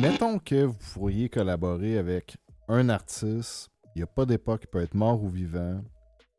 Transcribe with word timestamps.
Mettons 0.00 0.38
que 0.38 0.64
vous 0.64 0.76
pourriez 0.92 1.28
collaborer 1.28 1.98
avec 1.98 2.36
un 2.68 2.88
artiste, 2.88 3.70
il 3.94 3.98
n'y 3.98 4.02
a 4.02 4.06
pas 4.06 4.26
d'époque, 4.26 4.62
il 4.64 4.66
peut 4.66 4.82
être 4.82 4.94
mort 4.94 5.22
ou 5.22 5.28
vivant, 5.28 5.82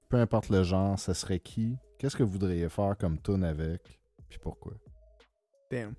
peu 0.09 0.17
importe 0.17 0.49
le 0.49 0.63
genre, 0.63 0.99
ça 0.99 1.13
serait 1.13 1.39
qui? 1.39 1.77
Qu'est-ce 1.97 2.15
que 2.15 2.23
vous 2.23 2.31
voudriez 2.31 2.67
faire 2.69 2.95
comme 2.97 3.19
tune 3.21 3.43
avec? 3.43 3.99
Puis 4.29 4.39
pourquoi? 4.39 4.73
Damn. 5.71 5.93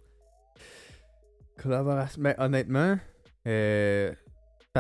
Collaboration. 1.57 2.21
Mais 2.23 2.35
honnêtement, 2.39 2.99
euh, 3.47 4.13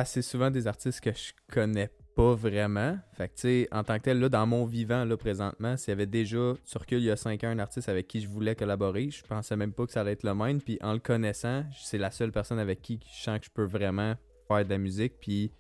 c'est 0.04 0.22
souvent 0.22 0.50
des 0.50 0.66
artistes 0.66 1.00
que 1.00 1.12
je 1.12 1.32
connais 1.50 1.90
pas 2.16 2.34
vraiment. 2.34 2.98
Fait 3.12 3.28
que, 3.28 3.34
tu 3.34 3.40
sais, 3.42 3.68
en 3.70 3.84
tant 3.84 3.98
que 3.98 4.04
tel, 4.04 4.18
là, 4.18 4.30
dans 4.30 4.46
mon 4.46 4.64
vivant, 4.64 5.04
là, 5.04 5.16
présentement, 5.18 5.76
s'il 5.76 5.90
y 5.90 5.92
avait 5.92 6.06
déjà, 6.06 6.54
sur 6.64 6.80
recul, 6.80 6.98
il 6.98 7.04
y 7.04 7.10
a 7.10 7.16
5 7.16 7.44
ans, 7.44 7.48
un 7.48 7.58
artiste 7.58 7.90
avec 7.90 8.08
qui 8.08 8.22
je 8.22 8.28
voulais 8.28 8.56
collaborer, 8.56 9.10
je 9.10 9.22
pensais 9.22 9.54
même 9.54 9.72
pas 9.72 9.86
que 9.86 9.92
ça 9.92 10.00
allait 10.00 10.12
être 10.12 10.22
le 10.22 10.34
même. 10.34 10.62
Puis 10.62 10.79
en 10.80 10.94
le 10.94 10.98
connaissant, 10.98 11.64
c'est 11.79 11.98
la 11.98 12.10
seule 12.10 12.32
personne 12.32 12.58
avec 12.58 12.80
qui 12.80 12.98
je 13.14 13.22
sens 13.22 13.38
que 13.38 13.44
je 13.44 13.50
peux 13.50 13.64
vraiment 13.64 14.14
faire 14.48 14.64
de 14.64 14.71
la 14.71 14.79
musique. 14.79 15.21
Puis, 15.21 15.52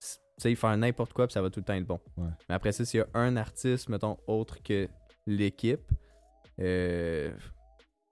tu 0.00 0.08
sais, 0.36 0.54
faire 0.54 0.76
n'importe 0.76 1.14
quoi, 1.14 1.26
puis 1.26 1.32
ça 1.32 1.40
va 1.40 1.48
tout 1.48 1.60
le 1.60 1.64
temps 1.64 1.74
être 1.74 1.86
bon. 1.86 2.00
Ouais. 2.18 2.28
Mais 2.50 2.54
après 2.54 2.72
ça, 2.72 2.84
s'il 2.84 3.00
y 3.00 3.02
a 3.02 3.08
un 3.14 3.36
artiste, 3.36 3.88
mettons, 3.88 4.18
autre 4.26 4.62
que 4.62 4.88
l'équipe, 5.26 5.90
euh, 6.60 7.32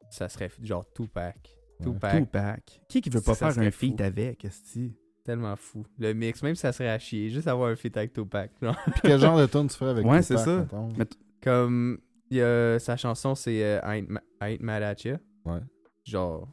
ça 0.09 0.31
serait 0.31 0.51
genre 0.63 0.91
Tupac. 0.95 1.37
Ouais. 1.81 1.93
Tupac. 1.93 2.17
Tupac. 2.17 2.81
Qui 2.89 3.03
qui 3.03 3.11
veut 3.11 3.21
pas 3.21 3.35
faire 3.35 3.59
un 3.59 3.71
feat 3.71 4.01
avec, 4.01 4.47
esti? 4.47 4.97
Tellement 5.27 5.57
fou. 5.57 5.85
Le 5.99 6.13
mix, 6.15 6.43
même 6.43 6.55
si 6.55 6.61
ça 6.63 6.73
serait 6.73 6.89
à 6.89 6.99
chier, 6.99 7.29
juste 7.29 7.49
avoir 7.49 7.69
un 7.71 7.77
feat 7.77 7.97
avec 7.97 8.13
Tupac. 8.13 8.51
genre. 8.63 8.77
Puis 8.93 9.01
quel 9.03 9.21
genre 9.21 9.37
de 9.39 9.47
tune 9.47 9.67
tu 9.69 9.77
ferais 9.77 9.91
avec 9.91 10.07
Ouais, 10.07 10.23
Tupac, 10.23 10.39
c'est 10.39 10.45
ça. 10.45 10.67
Comme 11.43 11.99
il 12.31 12.39
y 12.39 12.43
a, 12.43 12.79
sa 12.79 12.97
chanson, 12.97 13.35
c'est 13.35 13.63
euh, 13.63 13.81
I, 13.85 13.99
Ain't 13.99 14.09
I 14.41 14.55
Ain't 14.55 14.63
Mad 14.63 14.83
at 14.83 14.95
Ya. 15.05 15.19
Ouais. 15.45 15.61
Genre, 16.05 16.49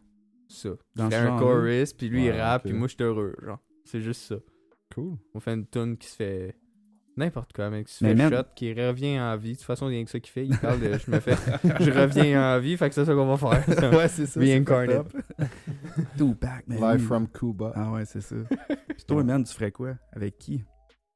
ça. 0.48 0.70
Dans 0.96 1.10
Fait 1.10 1.16
un 1.18 1.38
chorus, 1.38 1.94
puis 1.94 2.10
lui 2.10 2.28
Ouais, 2.28 2.36
il 2.36 2.42
rappe, 2.42 2.66
ok. 2.66 2.70
puis 2.72 2.78
moi 2.78 2.88
je 2.88 2.94
suis 2.96 3.04
heureux. 3.04 3.36
Genre, 3.46 3.60
c'est 3.86 4.02
juste 4.02 4.22
ça. 4.22 4.36
Cool. 4.94 5.18
On 5.34 5.40
fait 5.40 5.54
une 5.54 5.66
tune 5.68 5.98
qui 5.98 6.08
se 6.08 6.16
fait. 6.16 6.56
N'importe 7.16 7.54
quoi, 7.54 7.70
mec. 7.70 7.86
Qui 7.86 7.94
se 7.94 8.04
Mais 8.04 8.12
fait 8.12 8.16
man- 8.16 8.32
shot, 8.34 8.50
qui 8.56 8.74
revient 8.74 9.20
en 9.20 9.38
vie. 9.38 9.52
De 9.52 9.58
toute 9.58 9.66
façon, 9.66 9.88
il 9.90 9.98
y 9.98 10.02
a 10.02 10.04
que 10.04 10.10
ça 10.10 10.20
qu'il 10.20 10.32
fait. 10.32 10.46
Il 10.48 10.58
parle 10.58 10.80
de. 10.80 10.94
Je 10.98 11.12
me 11.12 11.20
fais. 11.20 11.36
je 11.80 11.92
reviens 11.92 12.56
en 12.56 12.60
vie, 12.60 12.76
fait 12.76 12.90
que 12.90 12.96
c'est 12.96 13.06
ça 13.06 13.14
qu'on 13.14 13.36
va 13.36 13.38
faire. 13.38 13.92
ouais, 13.94 14.08
c'est 14.08 14.26
ça. 14.26 14.40
Reincarnate. 14.40 15.16
Tupac, 16.18 16.68
man. 16.68 16.80
Live 16.80 17.02
from 17.02 17.28
Cuba. 17.28 17.72
Ah 17.76 17.92
ouais, 17.92 18.06
c'est 18.06 18.22
ça. 18.22 18.36
Puis 18.88 19.06
toi, 19.08 19.24
man, 19.24 19.44
tu 19.44 19.54
ferais 19.54 19.72
quoi? 19.72 19.96
Avec 20.12 20.38
qui? 20.38 20.64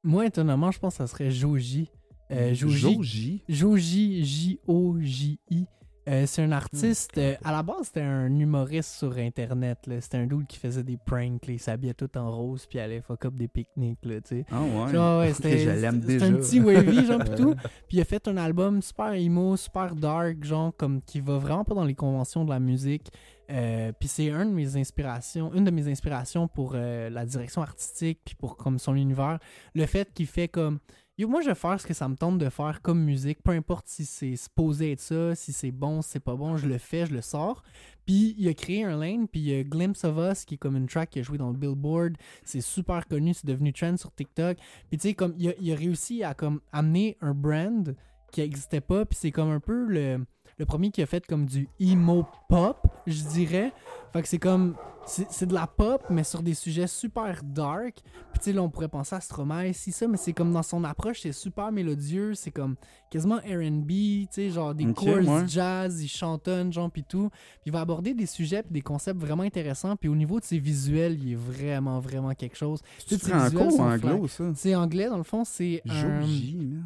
Moi, 0.02 0.26
étonnamment, 0.26 0.70
je 0.70 0.78
pense 0.78 0.94
que 0.94 0.98
ça 0.98 1.06
serait 1.06 1.30
Joji. 1.30 1.90
Euh, 2.30 2.54
Joji? 2.54 2.94
Joji. 2.94 3.44
Joji, 3.48 4.24
J-O-J-I. 4.24 5.66
Euh, 6.08 6.24
c'est 6.26 6.42
un 6.42 6.52
artiste. 6.52 7.18
euh, 7.18 7.34
à 7.44 7.52
la 7.52 7.62
base, 7.62 7.86
c'était 7.86 8.00
un 8.00 8.28
humoriste 8.38 8.94
sur 8.96 9.16
Internet. 9.18 9.78
C'était 10.00 10.16
un 10.16 10.26
dude 10.26 10.46
qui 10.46 10.58
faisait 10.58 10.82
des 10.82 10.96
pranks. 10.96 11.46
là. 11.46 11.52
Il 11.52 11.60
s'habillait 11.60 11.92
tout 11.94 12.08
en 12.16 12.30
rose 12.30 12.64
puis 12.66 12.78
allait 12.78 13.02
fuck 13.02 13.26
up 13.26 13.34
des 13.34 13.46
pique-niques. 13.48 14.04
là, 14.04 14.20
tu 14.22 14.28
sais. 14.38 14.44
Ah 14.50 14.62
ouais. 14.62 14.92
Genre, 14.92 15.20
ouais, 15.20 15.34
c'était 15.34 15.58
je 15.58 15.70
l'aime 15.70 16.00
c'était 16.00 16.14
déjà. 16.14 16.26
un 16.26 16.32
petit 16.34 16.60
wavy, 16.60 17.04
genre, 17.06 17.22
pis 17.24 17.34
tout. 17.36 17.54
Puis 17.88 17.98
il 17.98 18.00
a 18.00 18.04
fait 18.04 18.26
un 18.26 18.36
album 18.38 18.80
super 18.80 19.12
emo, 19.12 19.56
super 19.56 19.94
dark, 19.94 20.42
genre, 20.44 20.72
comme 20.76 21.02
qui 21.02 21.20
va 21.20 21.36
vraiment 21.38 21.64
pas 21.64 21.74
dans 21.74 21.84
les 21.84 21.94
conventions 21.94 22.44
de 22.44 22.50
la 22.50 22.60
musique. 22.60 23.10
Euh, 23.50 23.92
puis 23.98 24.08
c'est 24.08 24.30
un 24.30 24.44
de 24.46 24.50
mes 24.50 24.76
inspirations, 24.76 25.52
une 25.54 25.64
de 25.64 25.70
mes 25.70 25.88
inspirations 25.90 26.48
pour 26.48 26.72
la 26.74 27.26
direction 27.26 27.60
artistique, 27.62 28.20
puis 28.24 28.34
pour 28.34 28.56
comme 28.56 28.78
son 28.78 28.94
univers. 28.94 29.38
Le 29.74 29.84
fait 29.86 30.10
qu'il 30.14 30.26
fait 30.26 30.48
comme. 30.48 30.78
Moi, 31.26 31.40
je 31.40 31.48
vais 31.48 31.54
faire 31.54 31.80
ce 31.80 31.86
que 31.86 31.94
ça 31.94 32.08
me 32.08 32.16
tente 32.16 32.38
de 32.38 32.48
faire 32.48 32.80
comme 32.80 33.02
musique, 33.02 33.42
peu 33.42 33.50
importe 33.50 33.88
si 33.88 34.04
c'est 34.04 34.36
supposé 34.36 34.92
être 34.92 35.00
ça, 35.00 35.34
si 35.34 35.52
c'est 35.52 35.72
bon, 35.72 36.00
si 36.00 36.10
c'est 36.10 36.20
pas 36.20 36.36
bon, 36.36 36.56
je 36.56 36.66
le 36.66 36.78
fais, 36.78 37.06
je 37.06 37.14
le 37.14 37.22
sors. 37.22 37.62
Puis 38.06 38.34
il 38.38 38.48
a 38.48 38.54
créé 38.54 38.84
un 38.84 38.96
lane, 38.96 39.26
puis 39.26 39.40
il 39.40 39.48
y 39.48 39.54
a 39.54 39.64
Glimpse 39.64 40.04
of 40.04 40.16
Us, 40.16 40.44
qui 40.44 40.54
est 40.54 40.58
comme 40.58 40.76
une 40.76 40.86
track 40.86 41.10
qui 41.10 41.18
a 41.18 41.22
joué 41.22 41.36
dans 41.36 41.50
le 41.50 41.56
Billboard. 41.56 42.16
C'est 42.44 42.60
super 42.60 43.06
connu, 43.08 43.34
c'est 43.34 43.46
devenu 43.46 43.72
trend 43.72 43.96
sur 43.96 44.14
TikTok. 44.14 44.58
Puis 44.88 44.98
tu 44.98 45.08
sais, 45.08 45.14
comme 45.14 45.34
il 45.36 45.48
a, 45.48 45.52
il 45.60 45.72
a 45.72 45.76
réussi 45.76 46.22
à 46.22 46.34
comme 46.34 46.60
amener 46.72 47.16
un 47.20 47.34
brand 47.34 47.94
qui 48.30 48.40
n'existait 48.40 48.80
pas, 48.80 49.04
puis 49.04 49.18
c'est 49.20 49.32
comme 49.32 49.50
un 49.50 49.60
peu 49.60 49.86
le, 49.86 50.24
le 50.58 50.66
premier 50.66 50.90
qui 50.90 51.02
a 51.02 51.06
fait 51.06 51.26
comme 51.26 51.46
du 51.46 51.68
emo 51.80 52.26
pop, 52.48 52.86
je 53.06 53.22
dirais. 53.22 53.72
Fait 54.12 54.22
que 54.22 54.28
c'est 54.28 54.38
comme 54.38 54.74
c'est 55.06 55.26
c'est 55.30 55.46
de 55.46 55.54
la 55.54 55.66
pop, 55.66 56.04
mais 56.10 56.24
sur 56.24 56.42
des 56.42 56.54
sujets 56.54 56.86
super 56.86 57.42
dark. 57.42 57.94
Puis 58.32 58.38
tu 58.38 58.44
sais, 58.44 58.52
là, 58.52 58.62
on 58.62 58.68
pourrait 58.68 58.88
penser 58.88 59.14
à 59.14 59.20
Stromae, 59.20 59.72
si 59.72 59.92
ça, 59.92 60.06
mais 60.06 60.16
c'est 60.16 60.32
comme 60.32 60.52
dans 60.52 60.62
son 60.62 60.84
approche, 60.84 61.20
c'est 61.22 61.32
super 61.32 61.72
mélodieux, 61.72 62.34
c'est 62.34 62.50
comme 62.50 62.76
quasiment 63.10 63.36
R&B, 63.36 63.88
tu 63.88 64.26
sais, 64.30 64.50
genre 64.50 64.74
des 64.74 64.86
Ok, 64.86 64.96
chorus 64.96 65.28
ouais. 65.28 65.48
jazz, 65.48 66.02
il 66.02 66.08
chantonne, 66.08 66.72
genre, 66.72 66.90
puis 66.90 67.04
tout. 67.04 67.30
Puis 67.30 67.66
il 67.66 67.72
va 67.72 67.80
aborder 67.80 68.12
des 68.12 68.26
sujets 68.26 68.62
puis 68.62 68.72
des 68.72 68.82
concepts 68.82 69.20
vraiment 69.20 69.44
intéressants. 69.44 69.96
Puis 69.96 70.08
au 70.08 70.16
niveau 70.16 70.40
de 70.40 70.44
ses 70.44 70.58
visuels, 70.58 71.18
il 71.22 71.32
est 71.32 71.36
vraiment, 71.36 72.00
vraiment 72.00 72.34
quelque 72.34 72.56
chose. 72.56 72.80
Tu 73.06 73.16
Tous 73.16 73.24
ces 73.24 73.30
franco 73.30 73.76
ou 73.76 73.80
anglo, 73.80 74.28
ça? 74.28 74.44
C'est 74.54 74.74
anglais, 74.74 75.08
dans 75.08 75.16
le 75.18 75.22
fond, 75.22 75.44
c'est... 75.44 75.82
man. 75.86 76.84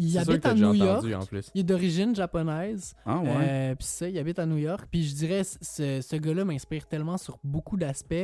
Il 0.00 0.18
habite 0.18 0.46
à 0.46 0.54
New 0.54 0.74
York. 0.74 0.98
entendu 0.98 1.14
en 1.14 1.24
plus. 1.26 1.50
Il 1.54 1.60
est 1.60 1.64
d'origine 1.64 2.14
japonaise. 2.14 2.94
Ah 3.04 3.18
ouais? 3.18 3.28
Euh, 3.28 3.74
puis 3.74 3.86
ça, 3.86 4.08
il 4.08 4.18
habite 4.18 4.38
à 4.38 4.46
New 4.46 4.56
York. 4.56 4.86
Puis 4.90 5.04
je 5.04 5.14
dirais, 5.14 5.42
ce, 5.44 6.00
ce 6.00 6.16
gars-là 6.16 6.44
m'inspire 6.44 6.86
tellement 6.86 7.18
sur 7.18 7.38
beaucoup 7.44 7.76
d'aspects. 7.76 8.14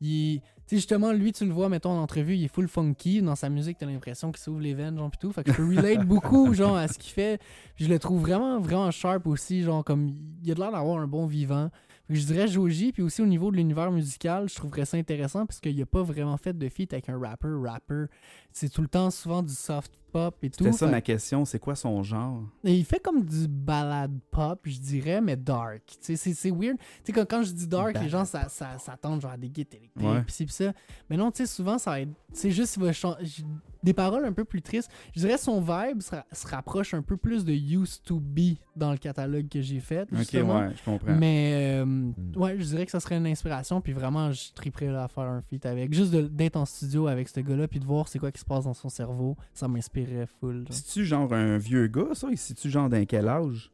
Il, 0.00 0.40
tu 0.66 0.76
justement, 0.76 1.12
lui, 1.12 1.32
tu 1.32 1.44
le 1.44 1.52
vois, 1.52 1.68
mettons, 1.68 1.90
en 1.90 2.02
entrevue, 2.02 2.36
il 2.36 2.44
est 2.44 2.48
full 2.48 2.68
funky. 2.68 3.20
Dans 3.20 3.34
sa 3.34 3.50
musique, 3.50 3.78
t'as 3.78 3.86
l'impression 3.86 4.32
qu'il 4.32 4.40
s'ouvre 4.40 4.60
les 4.60 4.74
veines, 4.74 4.96
genre, 4.96 5.10
pis 5.10 5.18
tout. 5.18 5.32
Fait 5.32 5.44
que 5.44 5.52
je 5.52 5.60
relate 5.60 6.04
beaucoup, 6.06 6.54
genre, 6.54 6.76
à 6.76 6.88
ce 6.88 6.98
qu'il 6.98 7.12
fait. 7.12 7.40
Puis 7.74 7.84
je 7.84 7.90
le 7.90 7.98
trouve 7.98 8.22
vraiment, 8.22 8.60
vraiment 8.60 8.90
sharp 8.90 9.26
aussi, 9.26 9.62
genre, 9.62 9.84
comme, 9.84 10.14
il 10.42 10.50
a 10.50 10.54
de 10.54 10.60
l'air 10.60 10.72
d'avoir 10.72 10.98
un 10.98 11.06
bon 11.06 11.26
vivant. 11.26 11.70
Je 12.10 12.22
dirais 12.26 12.46
Joji, 12.46 12.92
puis 12.92 13.02
aussi 13.02 13.22
au 13.22 13.26
niveau 13.26 13.50
de 13.50 13.56
l'univers 13.56 13.90
musical, 13.90 14.46
je 14.48 14.54
trouverais 14.54 14.84
ça 14.84 14.98
intéressant 14.98 15.46
parce 15.46 15.58
qu'il 15.58 15.80
a 15.80 15.86
pas 15.86 16.02
vraiment 16.02 16.36
fait 16.36 16.52
de 16.56 16.68
feat 16.68 16.92
avec 16.92 17.08
un 17.08 17.18
rapper, 17.18 17.48
rapper. 17.64 18.04
C'est 18.52 18.68
tout 18.68 18.82
le 18.82 18.88
temps 18.88 19.10
souvent 19.10 19.42
du 19.42 19.54
soft 19.54 19.90
pop 20.12 20.36
et 20.42 20.50
tout. 20.50 20.62
C'était 20.64 20.76
ça 20.76 20.86
Fait 20.86 20.92
ma 20.92 21.00
question, 21.00 21.46
c'est 21.46 21.58
quoi 21.58 21.74
son 21.74 22.02
genre? 22.02 22.42
et 22.62 22.74
il 22.76 22.84
fait 22.84 23.02
comme 23.02 23.24
du 23.24 23.48
ballade 23.48 24.18
pop, 24.30 24.60
je 24.64 24.78
dirais, 24.78 25.22
mais 25.22 25.36
dark. 25.36 25.82
C'est 26.00 26.50
weird. 26.50 26.76
Tu 26.78 26.84
sais, 27.04 27.12
quand, 27.12 27.24
quand 27.28 27.42
je 27.42 27.52
dis 27.52 27.66
dark, 27.66 27.98
les 27.98 28.10
gens 28.10 28.26
ça, 28.26 28.50
ça, 28.50 28.78
s'attendent 28.78 29.22
genre 29.22 29.32
à 29.32 29.36
des 29.38 29.48
guides 29.48 29.74
électriques, 29.74 30.06
Ouais. 30.06 30.22
pis 30.24 30.44
pis 30.44 30.52
ça. 30.52 30.72
Mais 31.08 31.16
non, 31.16 31.30
tu 31.30 31.38
sais, 31.38 31.46
souvent, 31.46 31.78
ça 31.78 31.92
va 31.92 32.00
être. 32.02 32.10
C'est 32.34 32.50
juste, 32.50 32.76
il 32.76 32.82
va 32.82 32.92
changer. 32.92 33.42
Des 33.84 33.92
paroles 33.92 34.24
un 34.24 34.32
peu 34.32 34.44
plus 34.44 34.62
tristes. 34.62 34.90
Je 35.14 35.20
dirais 35.20 35.38
son 35.38 35.60
vibe 35.60 36.00
se, 36.00 36.10
ra- 36.10 36.26
se 36.32 36.46
rapproche 36.48 36.94
un 36.94 37.02
peu 37.02 37.16
plus 37.16 37.44
de 37.44 37.52
Used 37.52 38.02
to 38.04 38.18
Be 38.18 38.56
dans 38.74 38.90
le 38.90 38.98
catalogue 38.98 39.46
que 39.48 39.60
j'ai 39.60 39.78
fait. 39.78 40.02
Ok, 40.12 40.32
ouais, 40.32 40.70
je 40.76 40.84
comprends. 40.84 41.14
Mais 41.16 41.82
euh, 41.84 42.10
ouais, 42.34 42.56
je 42.58 42.64
dirais 42.64 42.84
que 42.86 42.90
ça 42.90 42.98
serait 43.00 43.16
une 43.18 43.26
inspiration. 43.26 43.80
Puis 43.80 43.92
vraiment, 43.92 44.32
je 44.32 44.52
triperais 44.54 44.88
à 44.88 45.06
faire 45.06 45.24
un 45.24 45.40
feat 45.42 45.66
avec. 45.66 45.92
Juste 45.94 46.14
d'être 46.14 46.56
en 46.56 46.64
studio 46.64 47.06
avec 47.06 47.28
ce 47.28 47.40
gars-là, 47.40 47.68
puis 47.68 47.78
de 47.78 47.84
voir 47.84 48.08
c'est 48.08 48.18
quoi 48.18 48.32
qui 48.32 48.40
se 48.40 48.44
passe 48.44 48.64
dans 48.64 48.74
son 48.74 48.88
cerveau, 48.88 49.36
ça 49.52 49.68
m'inspirerait 49.68 50.26
full. 50.40 50.64
genre. 50.66 50.66
C'est-tu 50.70 51.04
genre 51.04 51.32
un 51.32 51.58
vieux 51.58 51.86
gars, 51.86 52.14
ça? 52.14 52.28
Et 52.32 52.36
c'est-tu 52.36 52.70
genre 52.70 52.88
d'un 52.88 53.04
quel 53.04 53.28
âge? 53.28 53.70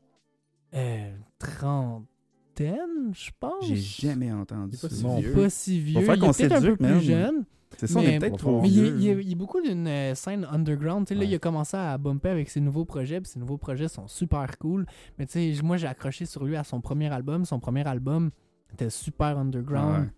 Euh, 0.74 1.10
trentaine, 1.38 3.12
je 3.12 3.30
pense. 3.38 3.64
J'ai 3.66 3.76
jamais 3.76 4.32
entendu 4.32 4.76
C'est 4.76 4.88
pas 4.88 4.94
ça. 4.94 5.16
si. 5.20 5.28
Pas 5.34 5.50
si 5.50 5.80
vieux. 5.80 6.00
faire 6.02 6.14
il 6.14 6.20
qu'on 6.20 6.30
est 6.30 6.36
peut-être 6.36 6.52
un 6.52 6.56
peu 6.56 6.62
s'éduque, 6.62 6.78
plus 6.78 6.86
man. 6.88 7.00
jeune. 7.00 7.44
C'est 7.76 7.86
ça, 7.86 7.98
on 7.98 8.02
est 8.02 8.18
peut-être 8.18 8.36
trop 8.36 8.60
Mais 8.60 8.68
il, 8.68 9.00
il 9.00 9.32
est 9.32 9.34
beaucoup 9.34 9.60
d'une 9.60 9.86
euh, 9.86 10.14
scène 10.14 10.46
underground. 10.50 11.06
Tu 11.06 11.10
sais, 11.10 11.14
Là, 11.14 11.20
Ouais. 11.20 11.28
il 11.28 11.34
a 11.34 11.38
commencé 11.38 11.76
à 11.76 11.96
bumper 11.98 12.28
avec 12.30 12.50
ses 12.50 12.60
nouveaux 12.60 12.84
projets. 12.84 13.20
Puis 13.20 13.30
ses 13.32 13.38
nouveaux 13.38 13.58
projets 13.58 13.88
sont 13.88 14.08
super 14.08 14.58
cool. 14.58 14.86
Mais 15.18 15.26
tu 15.26 15.54
sais, 15.54 15.62
moi, 15.62 15.76
j'ai 15.76 15.86
accroché 15.86 16.26
sur 16.26 16.44
lui 16.44 16.56
à 16.56 16.64
son 16.64 16.80
premier 16.80 17.10
album. 17.12 17.44
Son 17.44 17.60
premier 17.60 17.86
album 17.86 18.30
était 18.72 18.90
super 18.90 19.38
underground. 19.38 20.04
Ouais. 20.06 20.10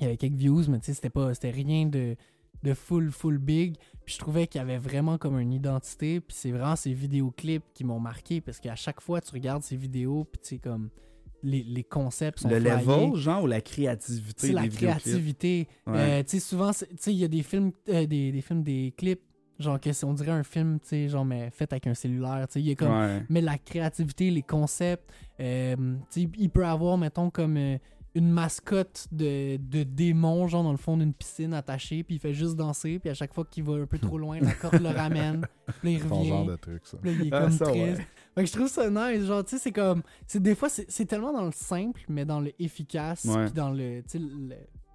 Il 0.00 0.02
y 0.02 0.06
avait 0.06 0.16
quelques 0.16 0.34
views, 0.34 0.62
mais 0.68 0.80
tu 0.80 0.86
sais, 0.86 0.94
c'était 0.94 1.10
pas, 1.10 1.34
c'était 1.34 1.50
rien 1.50 1.86
de, 1.86 2.16
de 2.62 2.74
full, 2.74 3.12
full 3.12 3.38
big. 3.38 3.76
Puis 4.04 4.14
je 4.14 4.18
trouvais 4.18 4.46
qu'il 4.46 4.58
y 4.58 4.62
avait 4.62 4.78
vraiment 4.78 5.18
comme 5.18 5.38
une 5.38 5.52
identité. 5.52 6.20
Puis 6.20 6.36
c'est 6.36 6.50
vraiment 6.50 6.74
ces 6.76 6.92
vidéoclips 6.94 7.64
qui 7.74 7.84
m'ont 7.84 8.00
marqué 8.00 8.40
parce 8.40 8.58
qu'à 8.60 8.74
chaque 8.76 9.00
fois, 9.00 9.20
tu 9.20 9.30
regardes 9.32 9.62
ces 9.62 9.76
vidéos, 9.76 10.24
puis 10.24 10.40
tu 10.42 10.48
sais, 10.48 10.58
comme 10.58 10.88
les, 11.44 11.62
les 11.62 11.84
concepts 11.84 12.40
sont 12.40 12.48
Le 12.48 12.58
flyés. 12.60 12.74
level, 12.76 13.14
genre, 13.16 13.44
ou 13.44 13.46
la 13.46 13.60
créativité 13.60 14.48
C'est 14.48 14.52
la 14.52 14.62
des 14.62 14.68
vidéoclips? 14.68 15.02
créativité. 15.02 15.68
Ouais. 15.86 15.94
Euh, 15.96 16.22
tu 16.22 16.30
sais, 16.30 16.40
souvent, 16.40 16.72
c'est- 16.72 16.86
tu 16.88 16.96
sais, 16.98 17.12
il 17.12 17.18
y 17.18 17.24
a 17.24 17.28
des 17.28 17.42
films, 17.42 17.70
euh, 17.88 18.06
des, 18.06 18.32
des 18.32 18.40
films, 18.40 18.62
des 18.62 18.92
clips, 18.96 19.20
genre 19.58 19.78
que 19.80 19.90
on 20.04 20.12
dirait 20.14 20.32
un 20.32 20.42
film, 20.42 20.78
tu 20.80 20.88
sais, 20.88 21.08
genre, 21.08 21.24
mais 21.24 21.50
fait 21.50 21.72
avec 21.72 21.86
un 21.86 21.94
cellulaire. 21.94 22.46
Tu 22.48 22.54
sais, 22.54 22.60
il 22.60 22.66
y 22.66 22.72
a 22.72 22.74
comme 22.74 22.90
Ouais. 22.92 23.22
mais 23.28 23.40
la 23.40 23.58
créativité, 23.58 24.30
les 24.30 24.42
concepts. 24.42 25.10
euh, 25.40 25.76
tu 26.10 26.22
sais, 26.22 26.28
il 26.38 26.50
peut 26.50 26.66
avoir, 26.66 26.96
mettons, 26.98 27.30
comme 27.30 27.56
euh, 27.56 27.76
une 28.16 28.30
mascotte 28.30 29.08
de, 29.10 29.56
de 29.56 29.82
démon, 29.82 30.46
genre 30.46 30.62
dans 30.62 30.70
le 30.70 30.76
fond 30.78 30.96
d'une 30.96 31.12
piscine 31.12 31.52
attachée, 31.52 32.04
puis 32.04 32.14
il 32.14 32.18
fait 32.20 32.32
juste 32.32 32.54
danser, 32.54 33.00
puis 33.00 33.10
à 33.10 33.14
chaque 33.14 33.34
fois 33.34 33.44
qu'il 33.44 33.64
va 33.64 33.72
un 33.74 33.86
peu 33.86 33.98
trop 33.98 34.18
loin, 34.18 34.38
la 34.40 34.52
corde 34.54 34.80
le 34.80 34.88
ramène, 34.96 35.44
puis 35.82 35.94
là, 35.94 35.98
il 35.98 36.08
Ton 36.08 36.22
genre 36.22 36.38
revient. 36.42 36.50
de 36.52 36.56
truc, 36.56 36.82
ça. 36.86 36.96
Puis 37.02 37.10
là, 37.10 37.16
il 37.20 37.26
est 37.26 37.34
Ah, 37.34 37.40
comme 37.40 37.50
ça, 37.50 37.64
triste. 37.66 38.02
Que 38.42 38.46
je 38.48 38.52
trouve 38.52 38.68
ça 38.68 38.90
nice. 38.90 39.24
Genre, 39.24 39.44
tu 39.44 39.50
sais, 39.56 39.58
c'est 39.62 39.72
comme. 39.72 40.02
Des 40.34 40.54
fois, 40.54 40.68
c'est 40.68 41.04
tellement 41.06 41.32
dans 41.32 41.44
le 41.44 41.52
simple, 41.52 42.00
mais 42.08 42.24
dans 42.24 42.40
le 42.40 42.52
efficace, 42.60 43.26
puis 43.26 43.52
dans 43.52 43.70
le. 43.70 44.02
Tu 44.08 44.18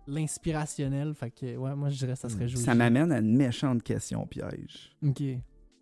l'inspirationnel. 0.07 1.13
Fait 1.13 1.31
que, 1.31 1.55
ouais, 1.55 1.75
moi, 1.75 1.89
je 1.89 1.97
dirais 1.99 2.13
que 2.13 2.19
ça 2.19 2.29
serait 2.29 2.47
joué. 2.47 2.59
Ça 2.61 2.73
m'amène 2.75 3.11
à 3.11 3.19
une 3.19 3.37
méchante 3.37 3.83
question 3.83 4.25
piège. 4.25 4.95
Ok. 5.05 5.21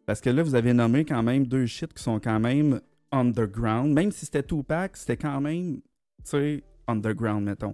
Parce 0.06 0.22
que 0.22 0.30
là, 0.30 0.44
vous 0.44 0.56
avez 0.56 0.74
nommé 0.74 1.06
quand 1.06 1.24
même 1.24 1.48
deux 1.48 1.66
shit 1.66 1.94
qui 1.94 2.04
sont 2.04 2.20
quand 2.20 2.40
même 2.40 2.82
underground. 3.12 3.94
Même 3.94 4.12
si 4.12 4.26
c'était 4.26 4.44
Tupac, 4.44 4.98
c'était 4.98 5.18
quand 5.18 5.40
même, 5.42 5.78
tu 5.78 5.82
sais, 6.26 6.64
underground, 6.88 7.44
mettons. 7.46 7.74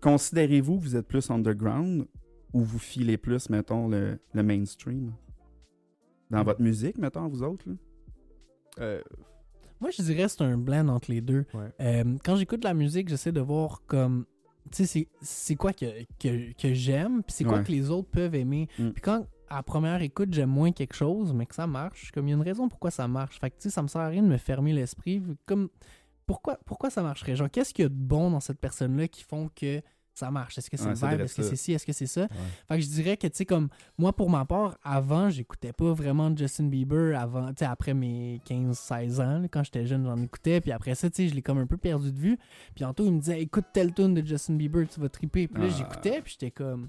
considérez-vous 0.00 0.78
que 0.78 0.82
vous 0.82 0.96
êtes 0.96 1.08
plus 1.08 1.30
underground 1.30 2.06
ou 2.52 2.60
vous 2.62 2.78
filez 2.78 3.16
plus, 3.16 3.48
mettons, 3.48 3.88
le, 3.88 4.18
le 4.34 4.42
mainstream? 4.42 5.14
Dans 6.30 6.40
Mm. 6.40 6.44
votre 6.44 6.60
musique, 6.62 6.98
mettons, 6.98 7.26
vous 7.28 7.42
autres? 7.42 7.66
là? 7.68 7.74
Euh, 8.80 9.00
Moi, 9.80 9.90
je 9.90 10.02
dirais 10.02 10.22
que 10.24 10.28
c'est 10.28 10.42
un 10.42 10.56
blend 10.56 10.88
entre 10.88 11.10
les 11.10 11.20
deux. 11.20 11.44
Ouais. 11.52 11.70
Euh, 11.80 12.16
quand 12.24 12.36
j'écoute 12.36 12.60
de 12.60 12.64
la 12.66 12.74
musique, 12.74 13.08
j'essaie 13.08 13.32
de 13.32 13.40
voir 13.40 13.82
comme. 13.86 14.24
Tu 14.70 14.78
sais, 14.78 14.86
c'est- 14.86 15.08
c'est 15.20 15.56
quoi 15.56 15.72
que, 15.74 15.84
que, 16.18 16.52
que 16.54 16.72
j'aime, 16.72 17.22
puis 17.22 17.34
c'est 17.36 17.44
quoi 17.44 17.58
Ouais. 17.58 17.64
que 17.64 17.70
les 17.72 17.90
autres 17.90 18.08
peuvent 18.08 18.34
aimer. 18.34 18.68
Mm. 18.78 18.90
Puis 18.90 19.02
quand, 19.02 19.26
à 19.50 19.62
première 19.62 20.00
écoute, 20.00 20.32
j'aime 20.32 20.48
moins 20.50 20.72
quelque 20.72 20.94
chose, 20.94 21.34
mais 21.34 21.44
que 21.44 21.54
ça 21.54 21.66
marche, 21.66 22.12
comme 22.12 22.26
il 22.26 22.30
y 22.30 22.32
a 22.32 22.36
une 22.36 22.42
raison 22.42 22.68
pourquoi 22.68 22.90
ça 22.90 23.06
marche. 23.06 23.38
Fait 23.40 23.50
que, 23.50 23.56
tu 23.56 23.62
sais, 23.64 23.70
ça 23.70 23.82
me 23.82 23.88
sert 23.88 24.00
à 24.00 24.08
rien 24.08 24.22
de 24.22 24.28
me 24.28 24.38
fermer 24.38 24.72
l'esprit. 24.72 25.22
Comme. 25.44 25.68
Pourquoi, 26.26 26.58
pourquoi 26.64 26.88
ça 26.88 27.02
marcherait? 27.02 27.36
Genre, 27.36 27.50
qu'est-ce 27.50 27.74
qu'il 27.74 27.82
y 27.82 27.86
a 27.86 27.90
de 27.90 27.94
bon 27.94 28.30
dans 28.30 28.40
cette 28.40 28.58
personne-là 28.58 29.08
qui 29.08 29.22
font 29.22 29.50
que 29.54 29.82
ça 30.14 30.30
marche? 30.30 30.56
Est-ce 30.58 30.70
que 30.70 30.76
c'est 30.76 30.84
Ouais, 30.84 30.90
le 30.90 30.96
vrai 31.16 31.24
Est-ce 31.24 31.36
que 31.36 31.42
c'est 31.42 31.56
ci? 31.56 31.72
Est-ce 31.72 31.84
que 31.84 31.92
c'est 31.92 32.06
ça? 32.06 32.28
Fait 32.68 32.76
que 32.76 32.80
je 32.82 32.88
dirais 32.88 33.16
que, 33.16 33.26
tu 33.26 33.36
sais, 33.36 33.44
comme 33.46 33.68
moi, 33.98 34.12
pour 34.14 34.30
ma 34.30 34.44
part, 34.44 34.78
avant, 34.82 35.28
j'écoutais 35.30 35.72
pas 35.72 35.92
vraiment 35.92 36.34
Justin 36.36 36.64
Bieber 36.68 37.18
avant, 37.18 37.48
tu 37.48 37.56
sais, 37.58 37.64
après 37.64 37.94
mes 37.94 38.40
15-16 38.48 39.20
ans. 39.20 39.38
là, 39.40 39.48
quand 39.48 39.64
j'étais 39.64 39.86
jeune, 39.86 40.04
j'en 40.04 40.20
écoutais. 40.22 40.60
Puis 40.60 40.72
après 40.72 40.94
ça, 40.94 41.10
tu 41.10 41.16
sais, 41.16 41.28
je 41.28 41.34
l'ai 41.34 41.42
comme 41.42 41.58
un 41.58 41.66
peu 41.66 41.76
perdu 41.76 42.12
de 42.12 42.18
vue. 42.18 42.36
Puis 42.74 42.84
tantôt, 42.84 43.04
il 43.04 43.12
me 43.12 43.18
disait, 43.20 43.40
écoute 43.42 43.64
telle 43.72 43.92
tune 43.92 44.14
de 44.14 44.24
Justin 44.24 44.54
Bieber, 44.54 44.86
tu 44.88 45.00
vas 45.00 45.08
triper. 45.08 45.48
Puis 45.48 45.62
là, 45.62 45.68
Ah. 45.70 45.74
j'écoutais, 45.76 46.22
puis 46.22 46.32
j'étais 46.32 46.50
comme, 46.50 46.88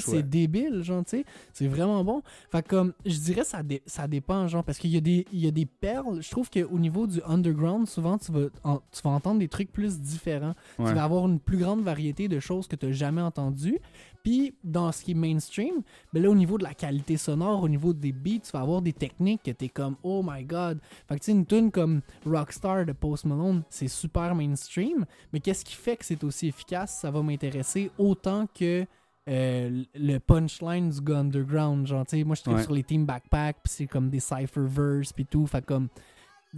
C'est 0.00 0.22
débile, 0.22 0.82
genre, 0.82 1.04
tu 1.04 1.18
sais. 1.18 1.24
C'est 1.52 1.66
vraiment 1.68 2.02
bon. 2.04 2.22
Fait 2.50 2.66
comme, 2.66 2.92
je 3.04 3.18
dirais, 3.18 3.44
ça, 3.44 3.62
dé- 3.62 3.82
ça 3.86 4.06
dépend, 4.08 4.46
genre, 4.48 4.62
parce 4.64 4.78
qu'il 4.78 4.90
y, 4.90 4.96
a 4.96 5.00
des- 5.00 5.26
il 5.32 5.40
y 5.40 5.48
a 5.48 5.50
des 5.50 5.66
perles. 5.66 6.20
Je 6.22 6.30
trouve 6.30 6.50
qu'au 6.50 6.78
niveau 6.78 7.06
du 7.06 7.20
underground, 7.26 7.88
souvent, 7.88 8.18
tu 8.18 8.30
vas, 8.32 8.46
en- 8.64 8.78
tu 8.90 9.02
vas 9.02 9.10
entendre 9.10 9.38
des 9.40 9.48
trucs 9.48 9.72
plus 9.72 9.98
différents. 10.00 10.54
Ouais. 10.78 10.86
Tu 10.88 10.94
vas 10.94 11.04
avoir 11.04 11.26
une 11.26 11.40
plus 11.40 11.58
grande 11.58 11.82
variété 11.82 12.28
de 12.28 12.38
choses 12.40 12.66
que 12.68 12.76
tu 12.76 12.86
n'as 12.86 12.92
jamais 12.92 13.20
entendues. 13.22 13.78
Puis, 14.22 14.54
dans 14.62 14.92
ce 14.92 15.02
qui 15.02 15.10
est 15.10 15.14
mainstream, 15.14 15.82
ben 16.12 16.22
là, 16.22 16.30
au 16.30 16.34
niveau 16.36 16.56
de 16.56 16.62
la 16.62 16.74
qualité 16.74 17.16
sonore, 17.16 17.60
au 17.64 17.68
niveau 17.68 17.92
des 17.92 18.12
beats, 18.12 18.38
tu 18.44 18.52
vas 18.52 18.60
avoir 18.60 18.80
des 18.80 18.92
techniques 18.92 19.42
que 19.42 19.50
tu 19.50 19.64
es 19.64 19.68
comme, 19.68 19.96
oh 20.04 20.22
my 20.24 20.44
god. 20.44 20.78
Fait 21.08 21.16
que, 21.16 21.20
tu 21.20 21.24
sais, 21.26 21.32
une 21.32 21.44
tune 21.44 21.72
comme 21.72 22.02
Rockstar 22.24 22.86
de 22.86 22.92
Post 22.92 23.24
Malone, 23.24 23.62
c'est 23.68 23.88
super 23.88 24.32
mainstream. 24.36 25.04
Mais 25.32 25.40
qu'est-ce 25.40 25.64
qui 25.64 25.74
fait 25.74 25.96
que 25.96 26.04
c'est 26.04 26.22
aussi 26.22 26.46
efficace? 26.46 26.98
Ça 27.00 27.10
va 27.10 27.20
m'intéresser 27.20 27.90
autant 27.98 28.46
que. 28.54 28.86
Euh, 29.28 29.84
le 29.94 30.18
punchline 30.18 30.90
du 30.90 31.00
gars 31.00 31.18
underground 31.20 31.86
genre 31.86 32.04
tu 32.04 32.18
sais 32.18 32.24
moi 32.24 32.34
je 32.34 32.42
tripe 32.42 32.56
Ouais. 32.56 32.62
sur 32.64 32.72
les 32.72 32.82
team 32.82 33.06
backpack 33.06 33.56
puis 33.62 33.72
c'est 33.72 33.86
comme 33.86 34.10
des 34.10 34.18
cypher 34.20 34.66
verse 34.66 35.12
puis 35.12 35.24
tout 35.26 35.46
fait 35.46 35.64
comme 35.64 35.88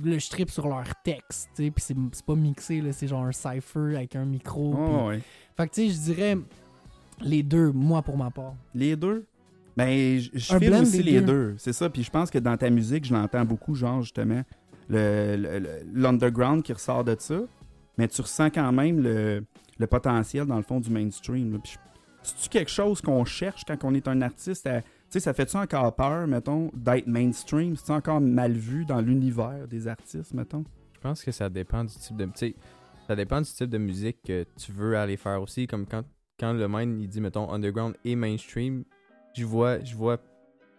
là 0.02 0.16
je 0.18 0.30
tripe 0.30 0.50
sur 0.50 0.66
leur 0.68 0.84
texte 1.04 1.50
tu 1.54 1.64
sais 1.64 1.70
puis 1.70 1.84
c'est 1.84 2.24
pas 2.24 2.34
mixé 2.34 2.80
là 2.80 2.92
c'est 2.92 3.06
genre 3.06 3.24
un 3.24 3.32
cypher 3.32 3.96
avec 3.96 4.16
un 4.16 4.24
micro 4.24 4.74
Oh, 4.76 5.08
ouais. 5.08 5.20
fait 5.56 5.68
que 5.68 5.74
tu 5.74 5.88
sais, 5.88 5.94
je 5.94 6.00
dirais 6.00 6.38
les 7.20 7.42
deux, 7.44 7.70
moi 7.70 8.02
pour 8.02 8.16
ma 8.16 8.30
part. 8.30 8.54
Les 8.74 8.96
deux? 8.96 9.24
Ben, 9.76 10.18
je 10.18 10.28
file 10.58 10.74
aussi 10.74 11.00
les 11.02 11.20
deux. 11.20 11.26
deux. 11.26 11.54
C'est 11.58 11.72
ça. 11.72 11.88
Puis 11.88 12.02
je 12.02 12.10
pense 12.10 12.28
que 12.28 12.38
dans 12.38 12.56
ta 12.56 12.68
musique, 12.70 13.04
je 13.04 13.12
l'entends 13.14 13.44
beaucoup, 13.44 13.74
genre, 13.76 14.02
justement, 14.02 14.42
le- 14.88 15.36
le- 15.36 15.58
le- 15.60 15.80
l'underground 15.92 16.62
qui 16.64 16.72
ressort 16.72 17.04
de 17.04 17.14
ça. 17.18 17.40
Mais 17.98 18.08
tu 18.08 18.20
ressens 18.20 18.50
quand 18.50 18.72
même 18.72 19.00
le, 19.00 19.44
le 19.78 19.86
potentiel, 19.86 20.44
dans 20.46 20.56
le 20.56 20.62
fond, 20.64 20.80
du 20.80 20.90
mainstream. 20.90 21.52
là. 21.52 21.58
Puis 21.62 21.74
je- 21.74 21.78
C'est-tu 22.24 22.48
quelque 22.48 22.70
chose 22.70 23.02
qu'on 23.02 23.26
cherche 23.26 23.64
quand 23.66 23.84
on 23.84 23.92
est 23.92 24.08
un 24.08 24.22
artiste? 24.22 24.64
Tu 24.64 24.80
sais, 25.10 25.20
ça 25.20 25.34
fait-tu 25.34 25.56
encore 25.58 25.94
peur, 25.94 26.26
mettons, 26.26 26.70
d'être 26.72 27.06
mainstream? 27.06 27.76
C'est-tu 27.76 27.92
encore 27.92 28.20
mal 28.20 28.52
vu 28.52 28.86
dans 28.86 29.02
l'univers 29.02 29.68
des 29.68 29.86
artistes, 29.86 30.32
mettons? 30.32 30.64
Je 30.94 31.00
pense 31.00 31.22
que 31.22 31.30
ça 31.30 31.50
dépend 31.50 31.84
du 31.84 31.94
type 31.94 32.16
de. 32.16 32.26
Ça 33.06 33.14
dépend 33.14 33.42
du 33.42 33.50
type 33.50 33.68
de 33.68 33.76
musique 33.76 34.22
que 34.24 34.46
tu 34.56 34.72
veux 34.72 34.96
aller 34.96 35.18
faire 35.18 35.42
aussi. 35.42 35.66
Comme 35.66 35.84
quand, 35.84 36.02
quand 36.40 36.54
le 36.54 36.66
main 36.66 36.84
il 36.84 37.06
dit, 37.08 37.20
mettons, 37.20 37.52
underground 37.52 37.94
et 38.06 38.16
mainstream, 38.16 38.84
je 39.34 39.44
vois, 39.44 39.84
je 39.84 39.94
vois 39.94 40.16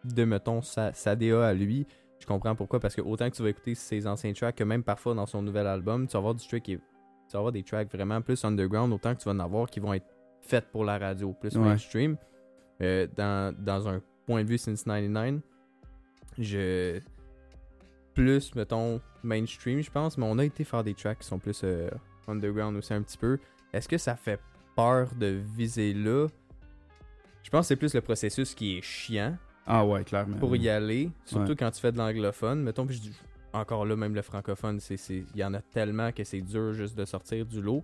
de, 0.03 0.23
mettons, 0.23 0.63
sa, 0.63 0.93
sa 0.93 1.15
DA 1.15 1.47
à 1.47 1.53
lui. 1.53 1.85
Je 2.19 2.25
comprends 2.25 2.55
pourquoi. 2.55 2.79
Parce 2.79 2.95
que 2.95 3.01
autant 3.01 3.29
que 3.29 3.35
tu 3.35 3.43
vas 3.43 3.49
écouter 3.49 3.75
ses 3.75 4.07
anciens 4.07 4.33
tracks, 4.33 4.55
que 4.55 4.63
même 4.63 4.83
parfois 4.83 5.13
dans 5.13 5.27
son 5.27 5.43
nouvel 5.43 5.67
album, 5.67 6.07
tu 6.07 6.13
vas 6.13 6.19
avoir 6.19 6.33
du 6.33 6.47
track 6.47 6.63
qui 6.63 6.77
Tu 6.77 6.81
vas 7.33 7.37
avoir 7.37 7.51
des 7.51 7.61
tracks 7.61 7.91
vraiment 7.91 8.19
plus 8.21 8.43
underground, 8.43 8.91
autant 8.91 9.13
que 9.13 9.19
tu 9.19 9.25
vas 9.25 9.35
en 9.35 9.39
avoir 9.39 9.69
qui 9.69 9.79
vont 9.79 9.93
être 9.93 10.07
faites 10.47 10.65
pour 10.71 10.83
la 10.85 10.97
radio, 10.97 11.33
plus 11.33 11.55
Ouais. 11.55 11.63
mainstream. 11.63 12.17
Euh, 12.81 13.07
dans, 13.15 13.55
dans 13.57 13.87
un 13.87 14.01
point 14.25 14.43
de 14.43 14.49
vue 14.49 14.57
since 14.57 14.83
99, 14.83 15.41
je 16.37 16.99
plus, 18.13 18.55
mettons, 18.55 19.01
mainstream, 19.23 19.81
je 19.81 19.91
pense, 19.91 20.17
mais 20.17 20.25
on 20.25 20.37
a 20.39 20.45
été 20.45 20.63
faire 20.63 20.83
des 20.83 20.93
tracks 20.93 21.19
qui 21.19 21.27
sont 21.27 21.39
plus 21.39 21.61
euh, 21.63 21.89
underground 22.27 22.75
aussi 22.77 22.93
un 22.93 23.01
petit 23.01 23.17
peu. 23.17 23.37
Est-ce 23.73 23.89
que 23.89 23.97
ça 23.97 24.15
fait 24.15 24.39
peur 24.75 25.09
de 25.19 25.27
viser 25.55 25.93
là? 25.93 26.27
Je 27.43 27.49
pense 27.49 27.61
que 27.65 27.67
c'est 27.67 27.75
plus 27.75 27.93
le 27.93 28.01
processus 28.01 28.55
qui 28.55 28.77
est 28.77 28.81
chiant 28.81 29.37
Ah 29.67 29.85
ouais, 29.85 30.03
clairement. 30.03 30.37
pour 30.37 30.55
y 30.55 30.69
aller, 30.69 31.09
surtout 31.25 31.49
Ouais. 31.51 31.55
quand 31.57 31.71
tu 31.71 31.81
fais 31.81 31.91
de 31.91 31.97
l'anglophone. 31.97 32.63
Mettons, 32.63 32.85
puis 32.85 32.95
je 32.95 33.01
dis- 33.01 33.19
encore 33.53 33.85
là, 33.85 33.95
même 33.95 34.15
le 34.15 34.21
francophone, 34.21 34.79
il 35.09 35.25
y 35.35 35.43
en 35.43 35.53
a 35.53 35.61
tellement 35.61 36.11
que 36.11 36.23
c'est 36.23 36.41
dur 36.41 36.73
juste 36.73 36.97
de 36.97 37.05
sortir 37.05 37.45
du 37.45 37.61
lot. 37.61 37.83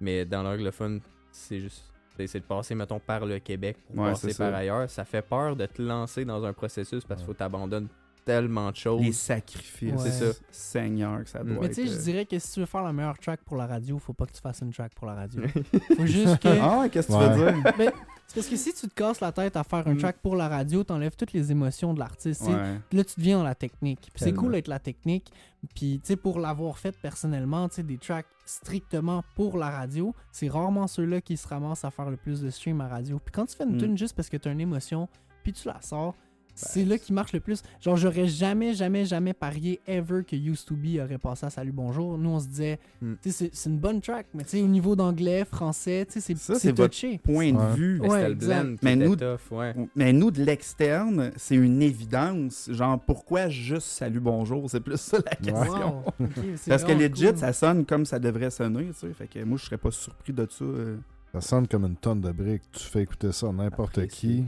Mais 0.00 0.24
dans 0.24 0.42
l'anglophone, 0.42 1.00
c'est 1.30 1.60
juste. 1.60 1.91
C'est 2.16 2.26
c'est 2.26 2.40
de 2.40 2.44
passer, 2.44 2.74
mettons, 2.74 2.98
par 3.00 3.24
le 3.24 3.38
Québec 3.38 3.76
pour 3.86 4.04
Ouais, 4.04 4.10
passer 4.10 4.34
par 4.34 4.54
ailleurs. 4.54 4.88
Ça 4.90 5.04
fait 5.04 5.22
peur 5.22 5.56
de 5.56 5.66
te 5.66 5.80
lancer 5.80 6.24
dans 6.24 6.44
un 6.44 6.52
processus 6.52 7.04
parce 7.04 7.20
qu'il 7.20 7.26
faut 7.26 7.32
que 7.32 7.38
tu 7.38 7.44
abandonnes 7.44 7.88
tellement 8.24 8.70
de 8.70 8.76
choses. 8.76 9.02
Les 9.02 9.12
sacrifices. 9.12 9.92
Ouais. 9.92 10.10
C'est 10.10 10.32
ça. 10.32 10.38
Seigneur, 10.50 11.24
que 11.24 11.30
ça 11.30 11.42
doit 11.42 11.58
Mais 11.60 11.68
tu 11.68 11.74
sais, 11.74 11.86
je 11.86 11.98
euh, 11.98 12.02
dirais 12.02 12.26
que 12.26 12.38
si 12.38 12.52
tu 12.52 12.60
veux 12.60 12.66
faire 12.66 12.82
la 12.82 12.92
meilleure 12.92 13.18
track 13.18 13.40
pour 13.44 13.56
la 13.56 13.66
radio, 13.66 13.98
faut 13.98 14.12
pas 14.12 14.26
que 14.26 14.32
tu 14.32 14.40
fasses 14.40 14.60
une 14.60 14.72
track 14.72 14.94
pour 14.94 15.06
la 15.06 15.14
radio. 15.14 15.42
Faut 15.96 16.06
juste 16.06 16.38
que. 16.38 16.48
Ah, 16.60 16.88
qu'est-ce 16.88 17.08
que 17.08 17.12
tu 17.12 17.40
veux 17.40 17.84
dire? 17.84 17.92
C'est 18.32 18.40
parce 18.40 18.48
que 18.48 18.56
si 18.56 18.72
tu 18.72 18.88
te 18.88 18.94
casses 18.94 19.20
la 19.20 19.30
tête 19.30 19.56
à 19.56 19.64
faire 19.64 19.86
un 19.86 19.94
Mm. 19.94 19.98
track 19.98 20.16
pour 20.22 20.36
la 20.36 20.48
radio, 20.48 20.82
t'enlèves 20.84 21.16
toutes 21.16 21.32
les 21.34 21.50
émotions 21.52 21.92
de 21.92 21.98
l'artiste. 21.98 22.42
Ouais. 22.42 22.80
Là, 22.92 23.04
tu 23.04 23.14
deviens 23.18 23.38
dans 23.38 23.44
la 23.44 23.54
technique. 23.54 24.10
C'est 24.14 24.32
cool 24.32 24.52
d'être 24.52 24.68
la 24.68 24.78
technique. 24.78 25.30
Puis, 25.74 26.00
tu 26.02 26.08
sais, 26.08 26.16
pour 26.16 26.38
l'avoir 26.40 26.78
fait 26.78 26.92
personnellement, 27.00 27.68
tu 27.68 27.76
sais, 27.76 27.82
des 27.82 27.98
tracks 27.98 28.26
strictement 28.44 29.22
pour 29.36 29.56
la 29.58 29.70
radio, 29.70 30.14
c'est 30.32 30.48
rarement 30.48 30.86
ceux-là 30.86 31.20
qui 31.20 31.36
se 31.36 31.46
ramassent 31.46 31.84
à 31.84 31.90
faire 31.90 32.10
le 32.10 32.16
plus 32.16 32.40
de 32.40 32.50
stream 32.50 32.80
à 32.80 32.88
radio. 32.88 33.18
Puis 33.18 33.32
quand 33.32 33.46
tu 33.46 33.56
fais 33.56 33.64
une 33.64 33.76
Mm. 33.76 33.78
tune 33.78 33.98
juste 33.98 34.16
parce 34.16 34.28
que 34.28 34.36
tu 34.36 34.48
as 34.48 34.52
une 34.52 34.60
émotion, 34.60 35.08
puis 35.42 35.52
tu 35.52 35.68
la 35.68 35.80
sors, 35.82 36.14
c'est 36.54 36.84
là 36.84 36.98
qui 36.98 37.12
marche 37.12 37.32
le 37.32 37.40
plus. 37.40 37.62
Genre, 37.80 37.96
j'aurais 37.96 38.26
jamais, 38.28 38.74
jamais, 38.74 39.04
jamais 39.04 39.32
parié 39.32 39.80
ever 39.86 40.22
que 40.24 40.36
Used 40.36 40.66
to 40.66 40.74
Be 40.74 40.98
aurait 41.02 41.18
passé 41.18 41.46
à 41.46 41.50
Salut 41.50 41.72
Bonjour. 41.72 42.18
Nous, 42.18 42.30
on 42.30 42.40
se 42.40 42.46
disait, 42.48 42.78
Mm. 43.00 43.14
tu 43.22 43.30
sais, 43.30 43.50
c'est- 43.52 43.68
une 43.70 43.78
bonne 43.78 44.00
track, 44.00 44.26
mais 44.34 44.44
tu 44.44 44.50
sais, 44.50 44.62
au 44.62 44.66
niveau 44.68 44.94
d'anglais, 44.96 45.44
français, 45.44 46.06
tu 46.06 46.14
sais, 46.14 46.20
c'est 46.20 46.36
Ça, 46.38 46.54
c'est 46.54 46.60
c'est 46.60 46.76
votre 46.76 46.92
touché. 46.92 47.18
Point 47.22 47.52
de 47.52 47.58
Ouais. 47.58 47.74
vue. 47.74 48.00
Ouais, 48.00 48.34
blend 48.34 48.76
Mais 48.82 48.96
nous- 48.96 49.16
tough, 49.16 49.50
ouais. 49.52 49.74
Mais 49.96 50.12
nous, 50.12 50.30
de 50.30 50.42
l'externe, 50.44 51.30
c'est 51.36 51.54
une 51.56 51.80
évidence. 51.82 52.68
Genre, 52.72 52.98
pourquoi 53.00 53.48
juste 53.48 53.86
salut, 53.88 54.20
bonjour? 54.20 54.68
C'est 54.70 54.80
plus 54.80 55.00
ça 55.00 55.18
la 55.24 55.34
question. 55.36 56.02
Wow. 56.04 56.12
Parce 56.68 56.84
que 56.84 56.92
legit, 56.92 57.26
cool. 57.28 57.36
ça 57.38 57.52
sonne 57.52 57.84
comme 57.86 58.04
ça 58.06 58.18
devrait 58.18 58.50
sonner, 58.50 58.86
tu 58.88 58.94
sais. 58.94 59.12
Fait 59.14 59.26
que 59.26 59.42
moi, 59.44 59.56
je 59.58 59.64
serais 59.64 59.78
pas 59.78 59.90
surpris 59.90 60.32
de 60.32 60.46
ça. 60.50 60.64
euh. 60.64 60.96
Ça 61.32 61.40
sonne 61.40 61.66
comme 61.66 61.84
une 61.86 61.96
tonne 61.96 62.20
de 62.20 62.30
briques. 62.30 62.62
Tu 62.72 62.84
fais 62.84 63.02
écouter 63.02 63.32
ça 63.32 63.48
à 63.48 63.52
n'importe 63.52 64.06
qui. 64.08 64.44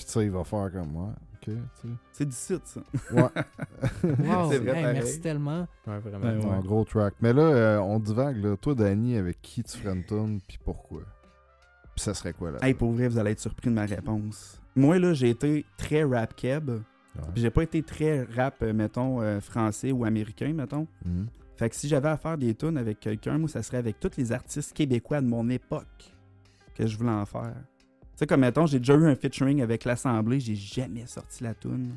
Puis 0.00 0.06
tu 0.06 0.12
sais, 0.12 0.24
il 0.24 0.30
va 0.30 0.44
faire 0.44 0.72
comme 0.72 0.92
moi. 0.92 1.12
C'est 2.12 2.24
d'ici, 2.24 2.54
ça. 2.64 2.80
Ouais. 3.12 3.22
Wow, 4.02 4.50
C'est 4.50 4.58
vrai, 4.58 4.78
hey, 4.78 4.92
merci 4.94 5.20
tellement. 5.20 5.68
Ouais, 5.86 5.98
vraiment. 5.98 6.24
Ouais, 6.24 6.36
ouais. 6.42 6.56
Un 6.56 6.60
gros 6.60 6.86
track. 6.86 7.12
Mais 7.20 7.34
là, 7.34 7.42
euh, 7.42 7.78
on 7.80 7.98
divague. 7.98 8.42
Là. 8.42 8.56
Toi, 8.56 8.74
Danny, 8.74 9.18
avec 9.18 9.42
qui 9.42 9.62
tu 9.62 9.76
ferais 9.76 9.94
une 9.94 10.04
tune, 10.06 10.40
puis 10.48 10.58
pourquoi? 10.64 11.02
Puis 11.94 12.02
ça 12.02 12.14
serait 12.14 12.32
quoi 12.32 12.52
là? 12.52 12.58
Hey, 12.62 12.72
pour 12.72 12.92
vrai, 12.92 13.08
vous 13.08 13.18
allez 13.18 13.32
être 13.32 13.40
surpris 13.40 13.68
de 13.68 13.74
ma 13.74 13.84
réponse. 13.84 14.58
Moi, 14.74 14.98
là, 14.98 15.12
j'ai 15.12 15.28
été 15.28 15.66
très 15.76 16.02
rap 16.02 16.34
keb. 16.34 16.70
Puis 17.34 17.42
j'ai 17.42 17.50
pas 17.50 17.64
été 17.64 17.82
très 17.82 18.22
rap, 18.22 18.54
euh, 18.62 18.72
mettons, 18.72 19.20
euh, 19.20 19.40
français 19.40 19.92
ou 19.92 20.06
américain, 20.06 20.54
mettons. 20.54 20.86
Mhm. 21.04 21.26
Fait 21.56 21.68
que 21.68 21.76
si 21.76 21.88
j'avais 21.88 22.08
à 22.08 22.16
faire 22.16 22.38
des 22.38 22.54
tunes 22.54 22.78
avec 22.78 23.00
quelqu'un, 23.00 23.36
moi, 23.36 23.50
ça 23.50 23.62
serait 23.62 23.76
avec 23.76 24.00
tous 24.00 24.16
les 24.16 24.32
artistes 24.32 24.72
québécois 24.72 25.20
de 25.20 25.26
mon 25.26 25.50
époque 25.50 26.14
que 26.74 26.86
je 26.86 26.96
voulais 26.96 27.10
en 27.10 27.26
faire. 27.26 27.54
Tu 28.20 28.24
sais, 28.24 28.26
comme 28.26 28.42
mettons, 28.42 28.66
j'ai 28.66 28.78
déjà 28.78 28.96
eu 28.96 29.06
un 29.06 29.16
featuring 29.16 29.62
avec 29.62 29.86
l'Assemblée, 29.86 30.40
j'ai 30.40 30.54
jamais 30.54 31.06
sorti 31.06 31.42
la 31.42 31.54
tune. 31.54 31.96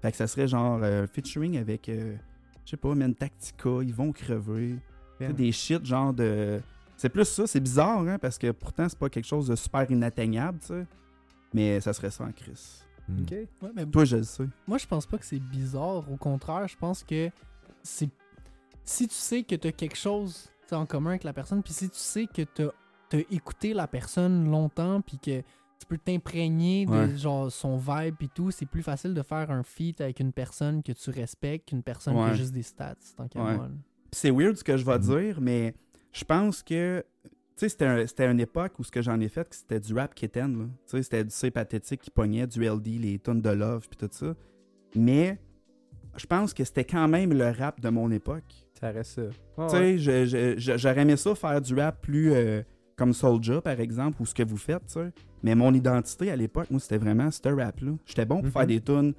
Fait 0.00 0.10
que 0.10 0.16
ça 0.16 0.26
serait 0.26 0.48
genre 0.48 0.80
euh, 0.82 1.04
un 1.04 1.06
featuring 1.06 1.58
avec, 1.58 1.90
euh, 1.90 2.16
je 2.64 2.70
sais 2.70 2.78
pas, 2.78 2.94
Men 2.94 3.14
Tactica, 3.14 3.82
ils 3.82 3.92
vont 3.92 4.12
crever. 4.12 4.76
Sais, 5.18 5.30
Des 5.34 5.52
shit 5.52 5.84
genre 5.84 6.14
de. 6.14 6.58
C'est 6.96 7.10
plus 7.10 7.26
ça, 7.26 7.46
c'est 7.46 7.60
bizarre, 7.60 7.98
hein, 7.98 8.18
parce 8.18 8.38
que 8.38 8.50
pourtant, 8.50 8.88
c'est 8.88 8.98
pas 8.98 9.10
quelque 9.10 9.26
chose 9.26 9.46
de 9.46 9.54
super 9.54 9.90
inatteignable, 9.90 10.58
tu 10.58 10.68
sais. 10.68 10.86
Mais 11.52 11.82
ça 11.82 11.92
serait 11.92 12.10
ça 12.10 12.24
en 12.24 12.32
Chris. 12.32 12.80
Mhm. 13.06 13.20
Ok. 13.20 13.30
Ouais, 13.32 13.70
mais 13.76 13.84
Toi, 13.84 14.06
je 14.06 14.16
le 14.16 14.22
sais. 14.22 14.48
Moi, 14.66 14.78
je 14.78 14.86
pense 14.86 15.04
pas 15.04 15.18
que 15.18 15.26
c'est 15.26 15.38
bizarre. 15.38 16.10
Au 16.10 16.16
contraire, 16.16 16.66
je 16.66 16.78
pense 16.78 17.04
que 17.04 17.28
c'est. 17.82 18.08
Si 18.86 19.06
tu 19.06 19.14
sais 19.14 19.42
que 19.42 19.56
tu 19.56 19.68
as 19.68 19.72
quelque 19.72 19.98
chose 19.98 20.48
en 20.70 20.86
commun 20.86 21.10
avec 21.10 21.24
la 21.24 21.34
personne, 21.34 21.62
puis 21.62 21.74
si 21.74 21.90
tu 21.90 21.98
sais 21.98 22.26
que 22.26 22.40
tu 22.40 22.62
as 23.16 23.20
écouté 23.30 23.74
la 23.74 23.86
personne 23.86 24.50
longtemps, 24.50 25.00
puis 25.00 25.18
que 25.18 25.40
tu 25.40 25.86
peux 25.88 25.98
t'imprégner 25.98 26.86
de 26.86 26.90
Ouais. 26.92 27.16
genre 27.16 27.50
son 27.50 27.76
vibe 27.76 28.14
et 28.20 28.28
tout, 28.28 28.50
c'est 28.50 28.66
plus 28.66 28.82
facile 28.82 29.14
de 29.14 29.22
faire 29.22 29.50
un 29.50 29.62
feat 29.62 30.00
avec 30.00 30.20
une 30.20 30.32
personne 30.32 30.82
que 30.82 30.92
tu 30.92 31.10
respectes 31.10 31.68
qu'une 31.68 31.82
personne 31.82 32.14
qui 32.14 32.20
a 32.20 32.26
Ouais. 32.28 32.34
juste 32.36 32.52
des 32.52 32.62
stats, 32.62 32.94
tant 33.16 33.26
qu'à 33.28 33.42
Ouais. 33.42 33.56
moi. 33.56 33.64
là. 33.64 33.74
Puis 34.10 34.20
c'est 34.20 34.30
weird 34.30 34.56
ce 34.56 34.62
que 34.64 34.76
je 34.76 34.84
vais 34.84 34.98
Mhm. 34.98 35.04
dire, 35.04 35.40
mais 35.40 35.74
je 36.12 36.24
pense 36.24 36.62
que 36.62 37.04
sais, 37.56 37.68
c'était 37.68 37.84
un- 37.86 38.06
c'était 38.06 38.26
une 38.30 38.40
époque 38.40 38.78
où 38.78 38.84
ce 38.84 38.90
que 38.90 39.02
j'en 39.02 39.20
ai 39.20 39.28
fait, 39.28 39.46
c'était 39.52 39.78
du 39.78 39.94
rap 39.94 40.14
kitten, 40.14 40.58
là. 40.58 40.64
Tu 40.64 40.96
sais, 40.96 41.02
c'était 41.02 41.22
du 41.24 41.30
C 41.30 41.50
pathétique 41.50 42.00
qui 42.00 42.10
pognait, 42.10 42.46
du 42.46 42.64
LD, 42.64 42.98
les 42.98 43.18
tonnes 43.18 43.42
de 43.42 43.50
love, 43.50 43.86
puis 43.88 43.96
tout 43.96 44.08
ça. 44.10 44.34
Mais 44.96 45.38
je 46.16 46.26
pense 46.26 46.52
que 46.54 46.64
c'était 46.64 46.84
quand 46.84 47.06
même 47.08 47.32
le 47.32 47.50
rap 47.50 47.80
de 47.80 47.88
mon 47.88 48.10
époque. 48.10 48.66
Ça 48.80 48.90
reste 48.90 49.12
ça. 49.12 49.68
Tu 49.68 49.76
sais, 49.76 49.98
je- 49.98 50.24
je- 50.26 50.54
je- 50.58 50.76
j'aurais 50.76 51.02
aimé 51.02 51.16
ça 51.16 51.34
faire 51.36 51.60
du 51.60 51.74
rap 51.74 52.00
plus 52.02 52.32
euh, 52.32 52.62
comme 53.02 53.12
Soulja, 53.14 53.60
par 53.60 53.80
exemple, 53.80 54.22
ou 54.22 54.26
ce 54.26 54.32
que 54.34 54.44
vous 54.44 54.56
faites. 54.56 54.96
Mais 55.42 55.56
mon 55.56 55.74
identité 55.74 56.30
à 56.30 56.36
l'époque, 56.36 56.70
moi, 56.70 56.78
c'était 56.78 56.98
vraiment 56.98 57.28
ce 57.32 57.40
rap-là. 57.48 57.92
J'étais 58.06 58.24
bon 58.24 58.36
pour 58.36 58.44
Mhm. 58.46 58.50
faire 58.52 58.66
des 58.68 58.80
tunes 58.80 59.12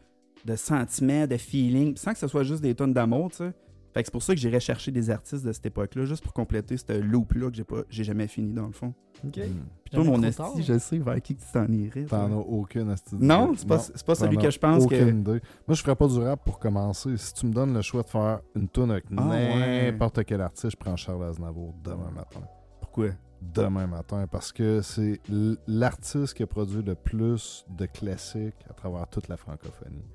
de 0.46 0.56
sentiments, 0.56 1.28
de 1.28 1.36
feeling, 1.36 1.98
sans 1.98 2.14
que 2.14 2.20
ce 2.20 2.28
soit 2.28 2.44
juste 2.44 2.62
des 2.62 2.74
tunes 2.76 2.94
d'amour, 2.94 3.30
tu 3.32 3.38
sais. 3.38 3.52
Fait 3.94 4.02
que 4.02 4.08
c'est 4.08 4.12
pour 4.12 4.24
ça 4.24 4.34
que 4.34 4.40
j'irais 4.40 4.60
chercher 4.62 4.90
des 4.92 5.10
artistes 5.10 5.46
de 5.46 5.52
cette 5.52 5.66
époque-là, 5.68 6.06
juste 6.06 6.24
pour 6.24 6.32
compléter 6.34 6.78
ce 6.78 6.94
loop-là 7.00 7.50
que 7.52 7.56
j'ai 7.58 7.64
pas, 7.66 7.82
j'ai 7.90 8.04
jamais 8.06 8.28
fini, 8.28 8.54
dans 8.54 8.66
le 8.68 8.72
fond. 8.72 8.94
Ok. 9.26 9.38
Hmm. 9.38 9.42
Puis 9.84 9.94
toi, 9.94 10.04
mon 10.06 10.24
esti, 10.24 10.64
je 10.64 10.80
sais 10.80 10.98
vers 10.98 11.22
qui 11.22 11.36
tu 11.36 11.44
t'en 11.54 11.68
irais. 11.68 12.06
T'en 12.06 12.32
as 12.32 12.36
aucune 12.38 12.90
esti- 12.90 13.18
Non, 13.20 13.54
c'est 13.56 13.68
pas, 13.68 13.80
c'est 13.80 14.04
pas 14.06 14.16
celui 14.16 14.38
que 14.38 14.50
je 14.50 14.58
pense 14.60 14.84
aucune 14.86 14.98
que... 15.24 15.32
idée. 15.32 15.42
Moi, 15.68 15.76
je 15.76 15.82
ferais 15.84 15.96
pas 15.96 16.08
du 16.08 16.18
rap 16.20 16.44
pour 16.46 16.58
commencer. 16.58 17.16
Si 17.18 17.34
tu 17.34 17.46
me 17.48 17.52
donnes 17.54 17.74
le 17.74 17.82
choix 17.82 18.02
de 18.02 18.10
faire 18.10 18.40
une 18.56 18.68
tune 18.70 18.90
avec 18.92 19.04
Ah, 19.16 19.28
ouais. 19.30 19.92
n'importe 19.92 20.24
quel 20.24 20.40
artiste, 20.42 20.72
je 20.72 20.78
prends 20.78 20.96
Charles 20.96 21.26
Aznavour 21.26 21.76
demain 21.84 22.10
matin. 22.16 22.40
Pourquoi? 22.80 23.10
Demain 23.54 23.88
matin, 23.88 24.26
parce 24.28 24.52
que 24.52 24.82
c'est 24.82 25.20
l'artiste 25.68 26.34
qui 26.36 26.44
a 26.44 26.48
produit 26.48 26.82
le 26.82 26.96
plus 26.96 27.66
de 27.70 27.86
classiques 27.86 28.56
à 28.70 28.74
travers 28.74 29.08
toute 29.10 29.28
la 29.28 29.38
francophonie. 29.38 30.06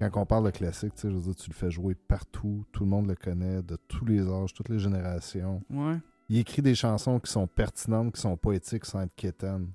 Quand 0.00 0.22
on 0.22 0.26
parle 0.26 0.44
de 0.46 0.50
classique, 0.50 0.94
tu 0.94 1.02
sais, 1.02 1.10
je 1.10 1.14
veux 1.16 1.20
dire, 1.22 1.34
tu 1.34 1.50
le 1.50 1.54
fais 1.54 1.70
jouer 1.70 1.94
partout, 1.96 2.64
tout 2.72 2.84
le 2.84 2.90
monde 2.90 3.08
le 3.08 3.16
connaît, 3.16 3.62
de 3.62 3.76
tous 3.88 4.04
les 4.04 4.20
âges, 4.28 4.54
toutes 4.54 4.68
les 4.68 4.78
générations. 4.78 5.60
Ouais. 5.70 5.96
Il 6.28 6.38
écrit 6.38 6.62
des 6.62 6.74
chansons 6.76 7.18
qui 7.18 7.32
sont 7.32 7.46
pertinentes, 7.48 8.14
qui 8.14 8.20
sont 8.20 8.36
poétiques 8.36 8.84
sans 8.84 9.00
être 9.00 9.14
quétaines. 9.16 9.70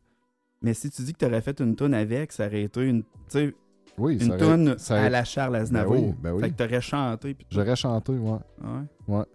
Mais 0.61 0.73
si 0.73 0.89
tu 0.89 1.01
dis 1.01 1.11
que 1.11 1.17
t'aurais 1.17 1.41
fait 1.41 1.59
une 1.59 1.75
tune 1.75 1.93
avec, 1.93 2.31
ça 2.31 2.45
aurait 2.47 2.61
été 2.63 2.87
une, 2.87 3.03
tu 3.29 3.53
Oui, 3.97 4.17
une 4.23 4.31
aurait- 4.31 4.77
ça 4.77 5.01
à 5.01 5.09
la 5.09 5.25
Charles 5.25 5.57
Aznavour. 5.57 5.95
Ben 5.95 6.01
oui, 6.07 6.15
ben 6.21 6.31
oui. 6.33 6.41
Fait 6.43 6.51
que 6.51 6.55
t'aurais 6.55 6.79
chanté. 6.81 7.35
J'aurais 7.49 7.75
chanté, 7.75 8.13
ouais. 8.13 8.39
Ouais. 8.61 8.85
Ouais. 9.09 9.25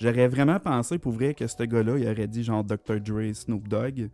J'aurais 0.00 0.28
vraiment 0.28 0.58
pensé 0.58 0.98
pour 0.98 1.12
vrai 1.12 1.34
que 1.34 1.46
ce 1.46 1.62
gars-là, 1.62 1.96
il 1.98 2.08
aurait 2.08 2.26
dit 2.26 2.42
genre 2.42 2.64
Dr. 2.64 3.00
Dre, 3.00 3.32
Snoop 3.34 3.68
Dogg. 3.68 4.08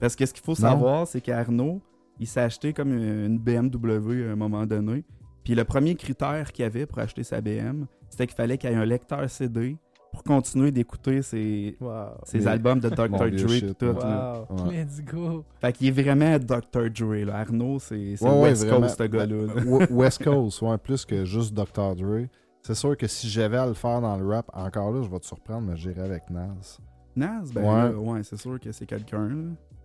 Parce 0.00 0.16
que 0.16 0.26
ce 0.26 0.32
qu'il 0.32 0.42
faut 0.44 0.52
Non. 0.52 0.56
savoir, 0.56 1.06
c'est 1.06 1.20
qu'Arnaud, 1.20 1.80
il 2.20 2.26
s'est 2.26 2.40
acheté 2.40 2.72
comme 2.72 2.92
une 2.92 3.38
BMW 3.38 4.28
à 4.28 4.32
un 4.32 4.36
moment 4.36 4.66
donné. 4.66 5.04
Puis 5.44 5.54
le 5.54 5.64
premier 5.64 5.94
critère 5.94 6.52
qu'il 6.52 6.64
avait 6.64 6.86
pour 6.86 6.98
acheter 6.98 7.22
sa 7.24 7.40
BM, 7.40 7.86
c'était 8.08 8.26
qu'il 8.26 8.36
fallait 8.36 8.58
qu'il 8.58 8.70
y 8.70 8.72
ait 8.72 8.76
un 8.76 8.84
lecteur 8.84 9.28
CD 9.28 9.76
pour 10.12 10.22
continuer 10.22 10.70
d'écouter 10.70 11.22
ses, 11.22 11.76
Wow. 11.80 11.90
ses 12.24 12.38
Mais- 12.40 12.46
albums 12.48 12.78
de 12.80 12.88
Dr. 12.90 13.08
Dre 13.08 13.24
et 13.54 13.72
tout. 13.74 13.86
Wow. 13.86 14.66
Ouais. 14.68 14.84
Let's 14.84 15.00
go. 15.02 15.44
Fait 15.60 15.72
qu'il 15.72 15.88
est 15.88 16.02
vraiment 16.02 16.38
Dr. 16.38 16.90
Dre. 16.90 17.24
Là. 17.26 17.38
Arnaud, 17.38 17.78
c'est 17.78 18.22
Ouais, 18.22 18.40
West. 18.42 18.68
Coast, 18.68 18.98
ce 18.98 19.04
gars-là. 19.04 19.86
West 19.90 20.22
Coast, 20.22 20.62
ouais, 20.62 20.78
plus 20.78 21.04
que 21.06 21.24
juste 21.24 21.54
Dr. 21.54 21.96
Dre. 21.96 22.26
C'est 22.62 22.74
sûr 22.74 22.96
que 22.96 23.06
si 23.08 23.28
j'avais 23.28 23.56
à 23.58 23.66
le 23.66 23.74
faire 23.74 24.00
dans 24.00 24.16
le 24.16 24.26
rap, 24.26 24.48
encore 24.52 24.92
là, 24.92 25.02
je 25.02 25.10
vais 25.10 25.18
te 25.18 25.26
surprendre, 25.26 25.66
mais 25.68 25.76
j'irais 25.76 26.02
avec 26.02 26.30
Nas. 26.30 26.78
Nas, 27.16 27.42
ben 27.52 27.62
Ouais. 27.62 27.92
là, 27.92 27.98
ouais, 27.98 28.22
c'est 28.22 28.36
sûr 28.36 28.58
que 28.60 28.70
c'est 28.70 28.86
quelqu'un. 28.86 29.28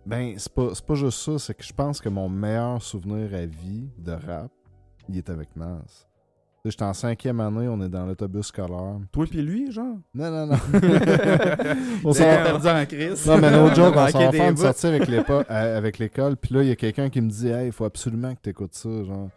Ben, 0.06 0.34
c'est 0.38 0.52
pas, 0.52 0.70
c'est 0.74 0.86
pas 0.86 0.94
juste 0.94 1.18
ça, 1.18 1.38
c'est 1.38 1.54
que 1.54 1.64
je 1.64 1.72
pense 1.72 2.00
que 2.00 2.08
mon 2.08 2.28
meilleur 2.28 2.80
souvenir 2.80 3.34
à 3.34 3.44
vie 3.46 3.90
de 3.98 4.12
rap, 4.12 4.50
il 5.08 5.18
est 5.18 5.28
avec 5.28 5.48
sais, 5.56 6.06
J'étais 6.64 6.84
en 6.84 6.94
cinquième 6.94 7.40
année, 7.40 7.68
on 7.68 7.80
est 7.82 7.88
dans 7.88 8.06
l'autobus 8.06 8.46
scolaire. 8.46 8.98
Toi 9.12 9.26
puis 9.28 9.42
lui, 9.42 9.72
genre? 9.72 9.96
Non, 10.14 10.30
non, 10.30 10.46
non. 10.46 10.56
On 12.04 12.12
s'est 12.12 12.24
perdu 12.24 12.68
en 12.68 12.86
crise. 12.86 13.26
Non, 13.26 13.38
mais 13.38 13.50
no 13.50 13.68
joke, 13.74 13.94
on 13.96 14.08
s'en 14.08 14.32
fait 14.32 14.52
de 14.52 14.58
sortir 14.58 14.90
avec 14.90 15.08
euh, 15.08 15.78
avec 15.78 15.98
l'école. 15.98 16.36
Puis 16.36 16.54
là, 16.54 16.62
il 16.62 16.68
y 16.68 16.72
a 16.72 16.76
quelqu'un 16.76 17.08
qui 17.10 17.20
me 17.20 17.30
dit 17.30 17.48
Hey, 17.48 17.66
il 17.66 17.72
faut 17.72 17.84
absolument 17.84 18.34
que 18.34 18.40
tu 18.42 18.50
écoutes 18.50 18.74
ça. 18.74 18.88
Genre. 19.04 19.28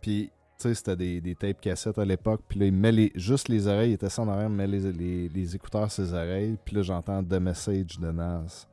Puis, 0.00 0.30
tu 0.58 0.62
sais, 0.68 0.74
c'était 0.74 0.96
des, 0.96 1.20
des 1.20 1.34
tapes 1.34 1.60
cassettes 1.60 1.98
à 1.98 2.04
l'époque. 2.04 2.42
Puis 2.48 2.58
là, 2.60 2.66
il 2.66 2.72
met 2.72 2.92
les, 2.92 3.12
juste 3.14 3.48
les 3.48 3.66
oreilles. 3.66 3.90
Il 3.90 3.94
était 3.94 4.08
sans 4.08 4.24
en 4.24 4.28
arrière, 4.30 4.48
il 4.48 4.54
met 4.54 4.66
les, 4.66 4.92
les, 4.92 5.28
les 5.28 5.56
écouteurs 5.56 5.90
ses 5.90 6.12
oreilles. 6.12 6.56
Puis 6.64 6.76
là, 6.76 6.82
j'entends 6.82 7.22
The 7.22 7.34
Message 7.34 7.98
de 7.98 8.10
Nas. 8.10 8.66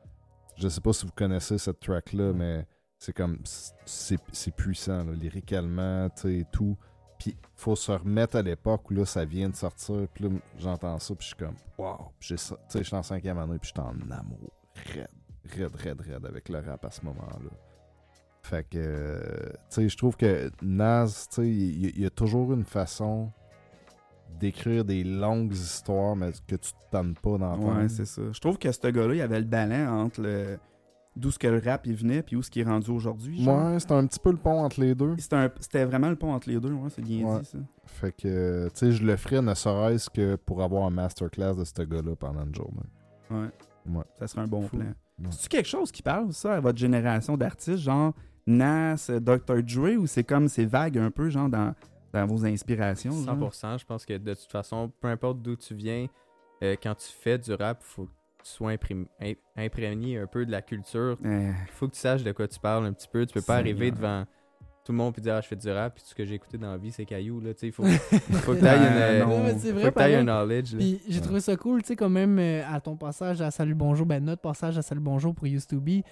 Je 0.58 0.68
sais 0.70 0.82
pas 0.82 0.94
si 0.94 1.06
vous 1.06 1.12
connaissez 1.16 1.58
cette 1.58 1.80
track-là, 1.80 2.32
mais 2.34 2.66
c'est 3.00 3.14
comme. 3.14 3.40
C'est 3.86 4.56
puissant, 4.56 5.04
là, 5.04 5.14
lyricalement, 5.14 6.10
tu 6.12 6.22
sais, 6.22 6.34
et 6.40 6.46
tout. 6.52 6.78
Puis, 7.20 7.36
faut 7.56 7.76
se 7.76 7.92
remettre 7.92 8.36
à 8.38 8.42
l'époque 8.42 8.90
où 8.92 8.94
là, 8.94 9.06
ça 9.06 9.24
vient 9.26 9.50
de 9.50 9.56
sortir. 9.56 10.08
Puis 10.14 10.26
là, 10.26 10.30
j'entends 10.60 11.00
ça, 11.00 11.16
puis 11.16 11.24
je 11.24 11.28
suis 11.28 11.36
comme, 11.38 11.56
wow. 11.78 12.12
Puis, 12.20 12.38
ça- 12.38 12.56
tu 12.56 12.62
sais, 12.68 12.80
je 12.80 12.84
suis 12.88 12.96
en 12.96 13.04
cinquième 13.04 13.38
année, 13.40 13.58
puis 13.60 13.72
je 13.76 13.82
suis 13.82 13.90
en 13.90 14.12
amour. 14.12 14.52
Raide, 14.76 15.08
raide, 15.46 15.76
raide, 15.76 16.02
raide 16.02 16.26
avec 16.26 16.50
le 16.50 16.60
rap 16.60 16.84
à 16.86 16.92
ce 16.92 17.04
moment-là. 17.06 17.50
Fait 18.44 18.68
que, 18.70 18.78
euh, 18.78 19.22
tu 19.70 19.76
sais, 19.76 19.90
je 19.90 19.98
trouve 19.98 20.18
que 20.18 20.52
Nas, 20.62 21.28
tu 21.30 21.36
sais, 21.36 21.50
il 21.50 22.00
y, 22.00 22.06
a 22.06 22.10
toujours 22.10 22.54
une 22.54 22.66
façon 22.66 23.32
d'écrire 24.40 24.84
des 24.84 25.04
longues 25.06 25.54
histoires, 25.54 26.16
mais 26.16 26.32
que 26.48 26.56
tu 26.56 26.72
te 26.72 26.78
tannes 26.92 27.14
pas 27.14 27.38
d'entendre. 27.38 27.78
Ouais, 27.82 27.88
c'est 27.90 28.06
ça. 28.06 28.22
Je 28.32 28.40
trouve 28.40 28.58
que 28.58 28.70
ce 28.72 28.88
gars-là, 28.88 29.16
il 29.16 29.22
avait 29.22 29.40
le 29.40 29.46
ballon 29.46 29.88
entre 29.88 30.22
le 30.22 30.58
d'où 31.16 31.30
ce 31.30 31.38
que 31.38 31.48
le 31.48 31.62
rap 31.64 31.86
il 31.86 31.96
venait 31.96 32.24
puis 32.24 32.36
où 32.36 32.42
ce 32.42 32.50
qui 32.50 32.62
est 32.62 32.64
rendu 32.64 32.90
aujourd'hui. 32.90 33.48
Ouais, 33.48 33.80
c'est 33.80 33.92
un 33.92 34.06
petit 34.08 34.20
peu 34.20 34.32
le 34.32 34.38
pont 34.38 34.64
entre 34.64 34.82
les 34.82 34.96
deux. 34.96 35.16
C'était 35.20 35.50
C'était 35.60 35.86
vraiment 35.86 36.10
le 36.10 36.16
pont 36.16 36.34
entre 36.34 36.50
les 36.50 36.60
deux, 36.60 36.72
ouais, 36.72 36.90
c'est 36.90 37.04
bien 37.04 37.26
Ouais. 37.26 37.40
dit 37.42 37.46
ça. 37.46 37.60
Fait 37.86 38.12
que, 38.12 38.66
tu 38.70 38.72
sais, 38.74 38.92
je 38.92 39.06
le 39.06 39.16
ferais 39.16 39.42
ne 39.42 39.54
serait-ce 39.54 40.10
que 40.10 40.36
pour 40.36 40.64
avoir 40.64 40.86
un 40.86 40.90
masterclass 40.90 41.56
de 41.56 41.64
ce 41.64 41.82
gars-là 41.84 42.16
pendant 42.16 42.44
une 42.44 42.56
journée. 42.56 42.90
Ouais. 43.30 43.48
Ouais. 43.88 44.04
Ça 44.18 44.28
serait 44.28 44.42
un 44.42 44.48
bon 44.48 44.64
Fou. 44.64 44.78
plan. 44.78 44.88
Ouais. 44.88 45.28
C'est-tu 45.32 45.50
quelque 45.50 45.70
chose 45.70 45.92
qui 45.92 46.02
parle, 46.02 46.34
ça, 46.34 46.56
à 46.56 46.60
votre 46.60 46.80
génération 46.80 47.38
d'artistes, 47.38 47.78
genre 47.78 48.14
Nas, 48.46 49.08
euh, 49.10 49.20
Dr. 49.20 49.64
Dre, 49.64 49.98
ou 49.98 50.08
c'est 50.08 50.24
comme 50.24 50.48
c'est 50.48 50.66
vague 50.66 50.98
un 50.98 51.12
peu, 51.12 51.30
genre 51.30 51.50
dans, 51.50 51.74
dans 52.14 52.26
vos 52.26 52.46
inspirations? 52.46 53.12
genre? 53.12 53.50
100%. 53.52 53.80
Je 53.80 53.86
pense 53.86 54.06
que 54.06 54.18
de 54.18 54.34
toute 54.34 54.52
façon, 54.52 54.92
peu 55.00 55.08
importe 55.08 55.42
d'où 55.42 55.56
tu 55.56 55.74
viens, 55.76 56.08
euh, 56.64 56.76
quand 56.82 56.96
tu 56.96 57.08
fais 57.08 57.38
du 57.38 57.54
rap, 57.54 57.80
il 57.82 57.86
faut 57.86 58.06
que 58.06 58.12
tu 58.44 58.50
sois 58.52 58.72
imprégné 59.56 60.18
un 60.18 60.28
peu 60.28 60.46
de 60.46 60.52
la 60.52 60.62
culture. 60.62 61.18
Euh, 61.26 61.52
Il 61.68 61.72
faut 61.72 61.88
que 61.88 61.94
tu 61.94 62.00
saches 62.00 62.24
de 62.24 62.32
quoi 62.32 62.48
tu 62.48 62.60
parles 62.60 62.86
un 62.86 62.94
petit 62.94 63.08
peu. 63.08 63.26
Tu 63.26 63.34
peux 63.34 63.42
pas 63.42 63.56
arriver 63.58 63.92
devant 63.92 64.26
tout 64.84 64.92
le 64.92 64.98
monde 64.98 65.14
et 65.18 65.22
dire 65.22 65.36
ah, 65.36 65.42
je 65.42 65.48
fais 65.48 65.56
du 65.56 65.70
rap, 65.70 65.94
puis 65.96 66.04
tout 66.04 66.10
ce 66.10 66.16
que 66.16 66.26
j'ai 66.26 66.36
écouté 66.36 66.58
dans 66.58 66.72
la 66.72 66.78
vie, 66.78 66.92
c'est 66.92 67.06
caillou. 67.06 67.40
Là. 67.40 67.54
Tu 67.54 67.60
sais, 67.62 67.68
Il 67.68 67.72
faut, 67.72 67.84
faut 68.44 68.54
que 68.54 68.60
tu 68.60 68.66
ailles 68.68 68.80
Euh, 68.82 69.24
une, 69.24 69.30
non. 69.30 69.56
C'est 69.58 69.72
faut 69.72 69.80
vrai, 69.80 69.92
que 69.92 69.96
t'ailles 69.98 70.16
un 70.16 70.24
knowledge. 70.24 70.74
là. 70.74 70.80
Puis 70.80 71.02
j'ai 71.08 71.22
trouvé 71.22 71.40
ça 71.40 71.56
cool, 71.56 71.82
tu 71.82 71.88
sais, 71.88 71.96
quand 71.96 72.10
même, 72.10 72.38
euh, 72.38 72.62
à 72.70 72.82
ton 72.82 72.96
passage 72.98 73.42
à 73.42 73.50
Salut 73.52 73.76
Bonjour, 73.76 74.06
ben 74.06 74.24
notre 74.24 74.42
passage 74.42 74.78
à 74.78 74.82
Salut 74.82 75.00
Bonjour 75.02 75.34
pour 75.34 75.46
Used 75.48 75.70
to 75.70 75.80
Be, 75.80 75.88
j- 75.88 76.04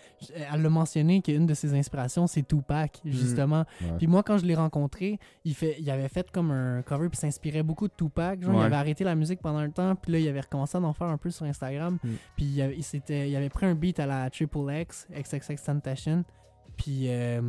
elle 0.53 0.61
l'a 0.61 0.69
mentionné 0.69 1.21
qu'une 1.21 1.45
de 1.45 1.53
ses 1.53 1.73
inspirations, 1.73 2.27
c'est 2.27 2.47
Tupac, 2.47 3.01
justement. 3.03 3.65
Ouais. 3.81 3.87
Puis 3.97 4.07
moi, 4.07 4.23
quand 4.23 4.37
je 4.37 4.45
l'ai 4.45 4.55
rencontré, 4.55 5.19
il, 5.43 5.53
fait, 5.53 5.75
il 5.79 5.89
avait 5.91 6.07
fait 6.09 6.31
comme 6.31 6.51
un 6.51 6.81
cover, 6.81 7.09
puis 7.09 7.17
s'inspirait 7.17 7.63
beaucoup 7.63 7.87
de 7.89 7.93
Tupac. 7.97 8.41
Genre, 8.41 8.53
il 8.55 8.65
avait 8.65 8.75
arrêté 8.75 9.03
la 9.03 9.15
musique 9.15 9.41
pendant 9.41 9.59
un 9.59 9.69
temps, 9.69 9.95
puis 9.95 10.13
là, 10.13 10.19
il 10.19 10.27
avait 10.29 10.39
recommencé 10.41 10.77
à 10.77 10.81
en 10.81 10.93
faire 10.93 11.07
un 11.07 11.17
peu 11.17 11.29
sur 11.29 11.45
Instagram. 11.45 11.97
Mm. 12.03 12.09
Puis 12.37 12.45
il, 12.45 12.61
avait- 12.61 12.75
il 12.77 12.83
s'était- 12.83 13.29
il 13.29 13.35
avait 13.35 13.49
pris 13.49 13.65
un 13.65 13.75
beat 13.75 13.99
à 13.99 14.05
la 14.05 14.29
Triple 14.29 14.59
X, 14.71 15.07
XXX 15.13 15.61
Tentation. 15.65 16.23
Puis 16.77 17.07
euh, 17.09 17.41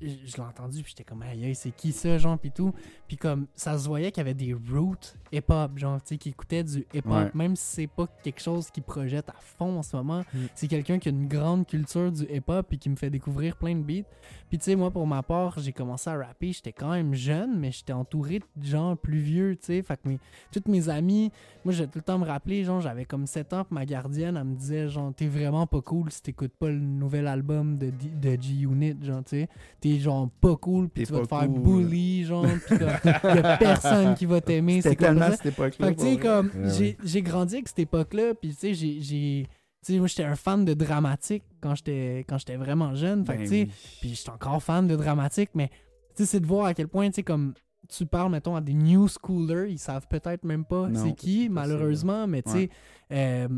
je 0.00 0.36
l'ai 0.36 0.42
entendu, 0.42 0.82
puis 0.82 0.90
j'étais 0.96 1.04
comme, 1.04 1.22
aïe, 1.22 1.54
c'est 1.54 1.70
qui 1.70 1.92
ça, 1.92 2.18
genre, 2.18 2.38
puis 2.38 2.50
tout. 2.50 2.72
Puis 3.08 3.16
comme, 3.16 3.46
ça 3.54 3.78
se 3.78 3.86
voyait 3.86 4.10
qu'il 4.10 4.20
y 4.20 4.26
avait 4.26 4.34
des 4.34 4.54
roots 4.54 5.14
hip-hop, 5.32 5.78
genre, 5.78 6.00
tu 6.02 6.08
sais, 6.08 6.18
qui 6.18 6.30
écoutait 6.30 6.64
du 6.64 6.86
hip-hop, 6.94 7.10
Ouais. 7.10 7.30
même 7.34 7.56
si 7.56 7.64
c'est 7.64 7.86
pas 7.86 8.06
quelque 8.22 8.40
chose 8.40 8.70
qui 8.70 8.80
projette 8.80 9.28
à 9.28 9.34
fond 9.38 9.78
en 9.78 9.82
ce 9.82 9.96
moment. 9.96 10.22
Mm. 10.32 10.38
C'est 10.54 10.68
quelqu'un 10.68 10.98
qui 10.98 11.08
a 11.08 11.12
une 11.12 11.28
grande 11.28 11.66
culture 11.66 12.10
du 12.10 12.24
hip-hop, 12.24 12.66
puis 12.68 12.78
qui 12.78 12.88
me 12.90 12.96
fait 12.96 13.10
découvrir 13.10 13.56
plein 13.56 13.74
de 13.74 13.82
beats. 13.82 14.08
Puis 14.48 14.58
tu 14.58 14.64
sais, 14.64 14.76
moi, 14.76 14.90
pour 14.90 15.06
ma 15.06 15.22
part, 15.22 15.58
j'ai 15.60 15.72
commencé 15.72 16.10
à 16.10 16.16
rapper, 16.16 16.52
j'étais 16.52 16.72
quand 16.72 16.90
même 16.90 17.14
jeune, 17.14 17.58
mais 17.58 17.70
j'étais 17.70 17.92
entouré 17.92 18.40
de 18.56 18.64
gens 18.66 18.96
plus 18.96 19.18
vieux, 19.20 19.56
tu 19.56 19.66
sais. 19.66 19.82
Fait 19.82 19.96
que 19.96 20.08
mes, 20.08 20.18
toutes 20.52 20.66
mes 20.68 20.88
amis, 20.88 21.30
moi, 21.64 21.72
j'ai 21.72 21.86
tout 21.86 21.98
le 21.98 22.02
temps 22.02 22.18
me 22.18 22.26
rappeler, 22.26 22.64
genre, 22.64 22.80
j'avais 22.80 23.04
comme 23.04 23.26
7 23.26 23.52
ans, 23.52 23.64
puis 23.64 23.74
ma 23.74 23.86
gardienne, 23.86 24.36
elle 24.36 24.44
me 24.44 24.54
disait, 24.56 24.88
genre, 24.88 25.12
t'es 25.14 25.26
vraiment 25.28 25.66
pas 25.66 25.80
cool 25.80 26.10
si 26.10 26.22
t'écoutes 26.22 26.54
pas 26.58 26.68
le 26.68 26.78
nouvel 26.80 27.26
album 27.26 27.78
de, 27.78 27.90
de 27.90 28.40
G-Unit, 28.40 28.96
genre, 29.02 29.22
tu 29.22 29.30
sais. 29.40 29.48
T'es 29.94 29.98
genre 30.00 30.28
pas 30.40 30.56
cool, 30.56 30.88
puis 30.88 31.04
tu 31.06 31.12
vas 31.12 31.20
te 31.20 31.26
faire 31.28 31.46
cool. 31.48 31.60
bully, 31.60 32.24
genre, 32.24 32.46
puis 32.66 32.78
comme, 32.78 32.88
y 33.34 33.38
a 33.38 33.56
personne 33.56 34.14
qui 34.14 34.26
va 34.26 34.40
t'aimer. 34.40 34.80
C'était 34.82 34.96
tellement 34.96 35.26
à 35.26 35.32
cette 35.36 35.46
époque-là. 35.46 35.86
Fait 35.88 35.94
que, 35.94 36.00
tu 36.00 36.06
sais, 36.06 36.18
pour 36.18 36.30
vrai. 36.30 36.50
comme, 36.50 36.62
Ouais, 36.64 36.70
j'ai 36.76 36.96
j'ai 37.04 37.22
grandi 37.22 37.54
avec 37.56 37.68
cette 37.68 37.78
époque-là, 37.80 38.34
puis, 38.34 38.50
tu 38.50 38.56
sais, 38.56 38.74
j'ai- 38.74 39.00
j'ai. 39.00 39.46
Tu 39.84 39.92
sais, 39.94 39.98
moi, 39.98 40.08
j'étais 40.08 40.24
un 40.24 40.36
fan 40.36 40.64
de 40.64 40.74
dramatique 40.74 41.42
quand 41.62 41.74
j'étais 41.74 42.24
quand 42.28 42.36
j'étais 42.38 42.56
vraiment 42.56 42.94
jeune. 42.94 43.24
Fait 43.24 43.36
Ben 43.36 43.42
tu 43.44 43.48
sais, 43.48 43.62
oui. 43.68 43.72
puis 44.00 44.14
j'étais 44.14 44.30
encore 44.30 44.62
fan 44.62 44.86
de 44.86 44.94
dramatique, 44.96 45.50
mais, 45.54 45.68
tu 46.14 46.22
sais, 46.22 46.26
c'est 46.26 46.40
de 46.40 46.46
voir 46.46 46.66
à 46.66 46.74
quel 46.74 46.88
point, 46.88 47.08
tu 47.08 47.14
sais, 47.16 47.22
comme. 47.22 47.54
Tu 47.88 48.06
parles, 48.06 48.30
mettons, 48.30 48.54
à 48.54 48.60
des 48.60 48.74
new 48.74 49.08
schoolers, 49.08 49.68
ils 49.70 49.78
savent 49.78 50.06
peut-être 50.08 50.44
même 50.44 50.64
pas 50.64 50.88
c'est 50.94 51.14
qui, 51.16 51.48
malheureusement, 51.48 52.26
mais 52.28 52.42
tu 52.42 52.50
sais, 52.52 52.56
Ouais. 52.58 52.68
euh, 53.12 53.48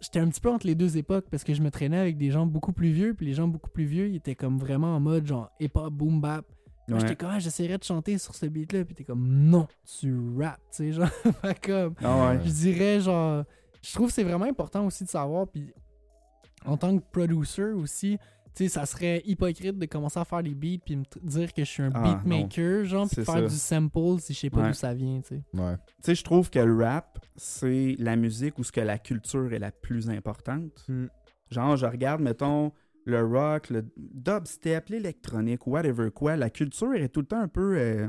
j'étais 0.00 0.18
un 0.20 0.28
petit 0.28 0.40
peu 0.40 0.50
entre 0.50 0.66
les 0.66 0.74
deux 0.74 0.96
époques 0.98 1.26
parce 1.30 1.42
que 1.44 1.54
je 1.54 1.62
me 1.62 1.70
traînais 1.70 1.98
avec 1.98 2.16
des 2.18 2.30
gens 2.30 2.46
beaucoup 2.46 2.72
plus 2.72 2.90
vieux, 2.90 3.14
puis 3.14 3.26
les 3.26 3.34
gens 3.34 3.48
beaucoup 3.48 3.70
plus 3.70 3.84
vieux, 3.84 4.08
ils 4.08 4.16
étaient 4.16 4.34
comme 4.34 4.58
vraiment 4.58 4.94
en 4.96 5.00
mode 5.00 5.26
genre 5.26 5.50
hip-hop, 5.60 5.92
boom 5.92 6.20
bap. 6.20 6.44
Moi, 6.88 6.98
Ouais. 6.98 7.00
j'étais 7.00 7.16
comme, 7.16 7.30
ah, 7.32 7.38
j'essaierais 7.40 7.78
de 7.78 7.82
chanter 7.84 8.16
sur 8.16 8.34
ce 8.36 8.46
beat-là, 8.46 8.84
puis 8.84 8.94
t'es 8.94 9.02
comme, 9.02 9.26
non, 9.26 9.66
tu 9.98 10.16
rap, 10.38 10.60
tu 10.70 10.76
sais, 10.76 10.92
genre, 10.92 11.08
comme, 11.64 11.94
Ah 12.02 12.28
ouais. 12.30 12.40
je 12.44 12.50
dirais, 12.50 13.00
genre, 13.00 13.42
je 13.82 13.92
trouve 13.92 14.06
que 14.08 14.12
c'est 14.14 14.22
vraiment 14.22 14.44
important 14.44 14.86
aussi 14.86 15.02
de 15.02 15.08
savoir, 15.08 15.48
puis 15.48 15.72
en 16.64 16.76
tant 16.76 16.96
que 16.96 17.02
producer 17.10 17.64
aussi, 17.72 18.18
sais, 18.64 18.68
ça 18.68 18.86
serait 18.86 19.22
hypocrite 19.26 19.78
de 19.78 19.86
commencer 19.86 20.18
à 20.18 20.24
faire 20.24 20.42
des 20.42 20.54
beats 20.54 20.78
puis 20.84 20.96
me 20.96 21.04
dire 21.22 21.52
que 21.52 21.64
je 21.64 21.70
suis 21.70 21.82
un 21.82 21.90
Ah, 21.94 22.14
beatmaker, 22.24 22.84
genre, 22.84 23.06
puis 23.06 23.16
faire 23.24 23.34
ça. 23.34 23.42
du 23.42 23.54
sample 23.54 24.20
si 24.20 24.32
je 24.34 24.38
sais 24.40 24.50
pas 24.50 24.62
Ouais. 24.62 24.68
d'où 24.68 24.74
ça 24.74 24.94
vient, 24.94 25.20
tu 25.20 25.28
sais. 25.36 25.42
Ouais. 25.54 25.76
Tu 25.76 25.82
sais, 26.02 26.14
je 26.14 26.24
trouve 26.24 26.48
que 26.50 26.58
le 26.58 26.76
rap, 26.84 27.18
c'est 27.36 27.94
la 27.98 28.16
musique 28.16 28.58
où 28.58 28.64
ce 28.64 28.72
que 28.72 28.80
la 28.80 28.98
culture 28.98 29.52
est 29.52 29.58
la 29.58 29.72
plus 29.72 30.08
importante. 30.10 30.84
Hmm. 30.88 31.06
Genre, 31.50 31.76
je 31.76 31.86
regarde, 31.86 32.20
mettons, 32.20 32.72
le 33.04 33.24
rock, 33.24 33.70
le 33.70 33.84
dubstep, 33.96 34.88
l'électronique, 34.88 35.66
whatever 35.66 36.10
quoi, 36.10 36.36
la 36.36 36.50
culture 36.50 36.94
est 36.94 37.08
tout 37.08 37.20
le 37.20 37.26
temps 37.26 37.40
un 37.40 37.48
peu... 37.48 37.76
euh, 37.78 38.08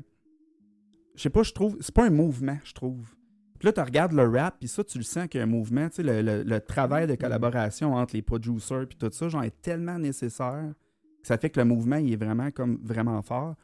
je 1.15 1.21
sais 1.23 1.29
pas, 1.29 1.43
je 1.43 1.51
trouve... 1.51 1.77
C'est 1.81 1.93
pas 1.93 2.05
un 2.05 2.09
mouvement, 2.11 2.57
je 2.63 2.73
trouve. 2.73 3.13
Puis 3.59 3.65
là, 3.67 3.73
tu 3.73 3.81
regardes 3.81 4.11
le 4.13 4.27
rap, 4.27 4.57
puis 4.59 4.67
ça, 4.67 4.83
tu 4.83 4.97
le 4.97 5.03
sens 5.03 5.27
qu'il 5.27 5.39
y 5.39 5.41
a 5.41 5.43
un 5.45 5.49
mouvement. 5.49 5.89
Tu 5.89 5.95
sais, 5.97 6.03
le, 6.03 6.21
le- 6.21 6.43
le 6.43 6.59
travail 6.61 7.07
de 7.07 7.15
collaboration 7.15 7.93
entre 7.95 8.15
les 8.15 8.21
producers 8.21 8.85
puis 8.87 8.97
tout 8.97 9.09
ça, 9.11 9.27
genre, 9.29 9.43
est 9.43 9.61
tellement 9.61 9.97
nécessaire 9.97 10.73
que 11.21 11.27
ça 11.27 11.37
fait 11.37 11.49
que 11.49 11.59
le 11.59 11.65
mouvement, 11.65 11.95
il 11.97 12.13
est 12.13 12.17
vraiment 12.23 12.51
comme 12.51 12.79
vraiment 12.83 13.21
fort. 13.21 13.55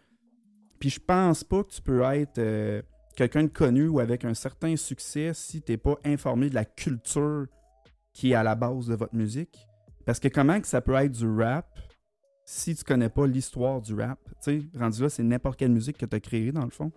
Puis 0.80 0.90
je 0.90 1.00
pense 1.00 1.44
pas 1.44 1.64
que 1.64 1.70
tu 1.70 1.82
peux 1.82 2.02
être 2.02 2.40
euh, 2.40 2.82
quelqu'un 3.16 3.44
de 3.44 3.48
connu 3.48 3.88
ou 3.88 4.00
avec 4.00 4.26
un 4.26 4.34
certain 4.34 4.76
succès 4.76 5.32
si 5.34 5.62
t'es 5.62 5.78
pas 5.78 5.96
informé 6.04 6.50
de 6.50 6.56
la 6.56 6.66
culture 6.66 7.46
qui 8.14 8.32
est 8.32 8.36
à 8.36 8.44
la 8.44 8.56
base 8.56 8.88
de 8.88 8.96
votre 8.96 9.16
musique. 9.16 9.68
Parce 10.06 10.20
que 10.20 10.28
comment 10.28 10.60
que 10.60 10.68
ça 10.68 10.82
peut 10.82 10.96
être 10.96 11.12
du 11.14 11.28
rap 11.28 11.66
si 12.46 12.76
tu 12.76 12.84
connais 12.84 13.08
pas 13.10 13.26
l'histoire 13.26 13.80
du 13.82 13.94
rap? 13.94 14.20
Tu 14.44 14.60
sais, 14.60 14.78
rendu 14.78 15.02
là, 15.04 15.10
c'est 15.10 15.24
n'importe 15.24 15.58
quelle 15.58 15.72
musique 15.72 15.98
que 15.98 16.06
tu 16.06 16.16
as 16.16 16.20
créée 16.20 16.52
dans 16.52 16.66
le 16.66 16.72
fond. 16.72 16.92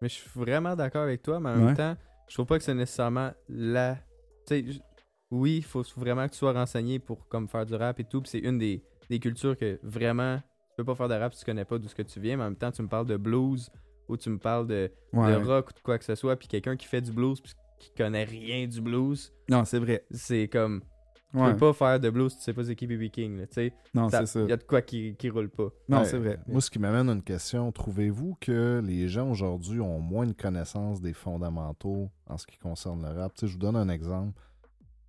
Mais 0.00 0.08
je 0.08 0.14
suis 0.14 0.30
vraiment 0.34 0.74
d'accord 0.74 1.02
avec 1.02 1.22
toi, 1.22 1.38
mais 1.38 1.50
en 1.50 1.56
même 1.56 1.76
temps, 1.76 1.96
je 2.28 2.34
trouve 2.34 2.46
pas 2.46 2.58
que 2.58 2.64
c'est 2.64 2.74
nécessairement 2.74 3.32
la. 3.48 3.98
Oui, 5.30 5.56
il 5.58 5.64
faut 5.64 5.82
vraiment 5.96 6.26
que 6.26 6.32
tu 6.32 6.38
sois 6.38 6.52
renseigné 6.52 6.98
pour 6.98 7.26
comme 7.28 7.48
faire 7.48 7.64
du 7.64 7.74
rap 7.74 7.98
et 8.00 8.04
tout. 8.04 8.20
puis 8.20 8.30
c'est 8.30 8.38
une 8.38 8.58
des, 8.58 8.82
des 9.08 9.18
cultures 9.18 9.56
que 9.56 9.78
vraiment, 9.82 10.38
tu 10.38 10.74
peux 10.78 10.84
pas 10.84 10.94
faire 10.94 11.08
de 11.08 11.14
rap 11.14 11.32
si 11.32 11.40
tu 11.40 11.46
connais 11.46 11.64
pas 11.64 11.78
d'où 11.78 11.88
ce 11.88 11.94
que 11.94 12.02
tu 12.02 12.20
viens, 12.20 12.36
mais 12.36 12.42
en 12.42 12.46
même 12.50 12.56
temps, 12.56 12.70
tu 12.70 12.82
me 12.82 12.88
parles 12.88 13.06
de 13.06 13.16
blues 13.16 13.70
ou 14.08 14.16
tu 14.16 14.28
me 14.28 14.38
parles 14.38 14.66
de, 14.66 14.90
de 15.12 15.18
rock 15.46 15.70
ou 15.70 15.72
de 15.72 15.78
quoi 15.80 15.98
que 15.98 16.04
ce 16.04 16.14
soit, 16.14 16.36
puis 16.36 16.48
quelqu'un 16.48 16.76
qui 16.76 16.86
fait 16.86 17.00
du 17.00 17.12
blues 17.12 17.40
puis 17.40 17.52
qui 17.78 17.92
connaît 17.94 18.24
rien 18.24 18.66
du 18.66 18.80
blues, 18.80 19.32
Non, 19.48 19.64
c'est 19.64 19.78
vrai. 19.78 20.04
c'est 20.10 20.48
comme. 20.48 20.82
Tu 21.32 21.38
Ouais. 21.38 21.52
peux 21.52 21.58
pas 21.58 21.72
faire 21.72 21.98
de 22.00 22.10
blues 22.10 22.30
si 22.32 22.38
tu 22.38 22.44
sais 22.44 22.52
pas 22.52 22.62
c'est 22.64 22.76
qui 22.76 22.86
B.B. 22.86 23.08
King, 23.10 23.38
là, 23.38 23.46
tu 23.46 23.54
sais. 23.54 23.72
Non, 23.94 24.08
Ça- 24.10 24.20
c'est 24.20 24.26
ça. 24.26 24.40
Il 24.42 24.48
y 24.50 24.52
a 24.52 24.56
de 24.58 24.62
quoi 24.64 24.82
qui, 24.82 25.14
qui 25.16 25.30
roule 25.30 25.48
pas. 25.48 25.68
Non, 25.88 25.98
Ouais. 26.00 26.04
c'est 26.04 26.18
vrai. 26.18 26.38
Moi, 26.46 26.60
ce 26.60 26.70
qui 26.70 26.78
m'amène 26.78 27.08
à 27.08 27.12
une 27.12 27.22
question, 27.22 27.72
trouvez-vous 27.72 28.36
que 28.40 28.82
les 28.84 29.08
gens 29.08 29.30
aujourd'hui 29.30 29.80
ont 29.80 29.98
moins 30.00 30.26
de 30.26 30.32
connaissances 30.34 31.00
des 31.00 31.14
fondamentaux 31.14 32.10
en 32.28 32.36
ce 32.36 32.46
qui 32.46 32.58
concerne 32.58 33.02
le 33.02 33.18
rap? 33.18 33.32
Tu 33.34 33.40
sais, 33.40 33.46
je 33.48 33.52
vous 33.54 33.58
donne 33.58 33.76
un 33.76 33.88
exemple. 33.88 34.38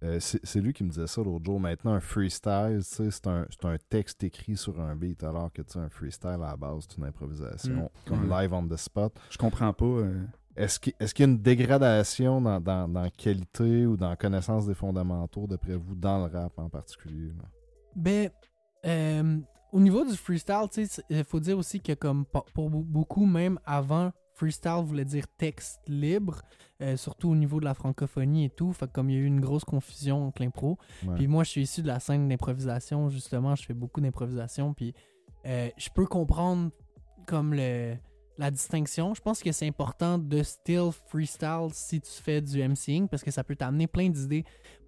Euh, 0.03 0.17
c'est 0.19 0.39
c'est 0.45 0.59
lui 0.59 0.73
qui 0.73 0.83
me 0.83 0.89
disait 0.89 1.07
ça 1.07 1.21
l'autre 1.23 1.45
jour. 1.45 1.59
Maintenant, 1.61 1.93
un 1.93 2.01
freestyle, 2.01 2.79
tu 2.79 2.83
sais, 2.83 3.09
c'est 3.11 3.27
un, 3.27 3.45
c'est 3.49 3.65
un 3.65 3.77
texte 3.89 4.21
écrit 4.23 4.57
sur 4.57 4.79
un 4.81 4.95
beat, 4.97 5.23
alors 5.23 5.51
que 5.53 5.61
tu 5.61 5.71
sais, 5.73 5.79
un 5.79 5.87
freestyle 5.87 6.29
à 6.31 6.37
la 6.37 6.57
base, 6.57 6.85
c'est 6.89 6.97
une 6.97 7.05
improvisation, 7.05 7.89
Mm. 8.05 8.09
comme 8.09 8.29
live 8.29 8.53
on 8.53 8.67
the 8.67 8.75
spot. 8.75 9.13
Je 9.29 9.37
comprends 9.37 9.71
pas. 9.71 9.85
euh, 9.85 10.21
Est-ce 10.55 10.79
qu'il 10.79 10.93
y 10.99 11.23
a 11.23 11.31
une 11.31 11.41
dégradation 11.41 12.39
dans, 12.41 12.59
dans, 12.59 12.87
dans 12.87 13.09
qualité 13.09 13.85
ou 13.85 13.97
dans 13.97 14.15
connaissance 14.15 14.67
des 14.67 14.75
fondamentaux, 14.75 15.47
d'après 15.47 15.75
vous, 15.75 15.95
dans 15.95 16.25
le 16.25 16.31
rap 16.31 16.57
en 16.57 16.69
particulier? 16.69 17.29
là? 17.29 17.43
Ben, 17.95 18.29
euh, 18.85 19.39
au 19.71 19.79
niveau 19.79 20.05
du 20.05 20.15
freestyle, 20.15 20.67
tu 20.71 20.85
sais, 20.85 21.03
il 21.09 21.23
faut 21.23 21.39
dire 21.39 21.57
aussi 21.57 21.79
que 21.79 21.93
comme 21.93 22.25
pour 22.25 22.45
pour 22.45 22.69
be- 22.69 22.83
beaucoup, 22.83 23.25
même 23.25 23.59
avant, 23.65 24.11
freestyle 24.33 24.83
voulait 24.83 25.05
dire 25.05 25.25
texte 25.37 25.79
libre, 25.87 26.41
euh, 26.81 26.97
surtout 26.97 27.29
au 27.29 27.35
niveau 27.35 27.59
de 27.59 27.65
la 27.65 27.73
francophonie 27.73 28.45
et 28.45 28.49
tout. 28.49 28.73
Fait 28.73 28.87
que 28.87 28.91
comme 28.91 29.09
il 29.09 29.15
y 29.15 29.19
a 29.19 29.21
eu 29.21 29.25
une 29.25 29.41
grosse 29.41 29.63
confusion 29.63 30.27
entre 30.27 30.41
l'impro. 30.41 30.77
Ouais. 31.07 31.15
Puis 31.15 31.27
moi, 31.27 31.43
je 31.43 31.49
suis 31.49 31.61
issu 31.61 31.81
de 31.81 31.87
la 31.87 31.99
scène 31.99 32.27
d'improvisation, 32.27 33.09
justement. 33.09 33.55
Je 33.55 33.63
fais 33.65 33.73
beaucoup 33.73 34.01
d'improvisation. 34.01 34.73
Puis 34.73 34.93
euh, 35.45 35.69
je 35.77 35.89
peux 35.89 36.05
comprendre 36.05 36.71
comme 37.25 37.53
le, 37.53 37.95
la 38.37 38.49
distinction. 38.51 39.13
Je 39.13 39.21
pense 39.21 39.41
que 39.43 39.51
c'est 39.51 39.67
important 39.67 40.17
de 40.17 40.41
still 40.43 40.89
freestyle 41.07 41.67
si 41.71 42.01
tu 42.01 42.09
fais 42.11 42.41
du 42.41 42.61
MCing 42.67 43.07
parce 43.07 43.23
que 43.23 43.31
ça 43.31 43.43
peut 43.43 43.55
t'amener 43.55 43.87
plein 43.87 44.09
d'idées. 44.09 44.43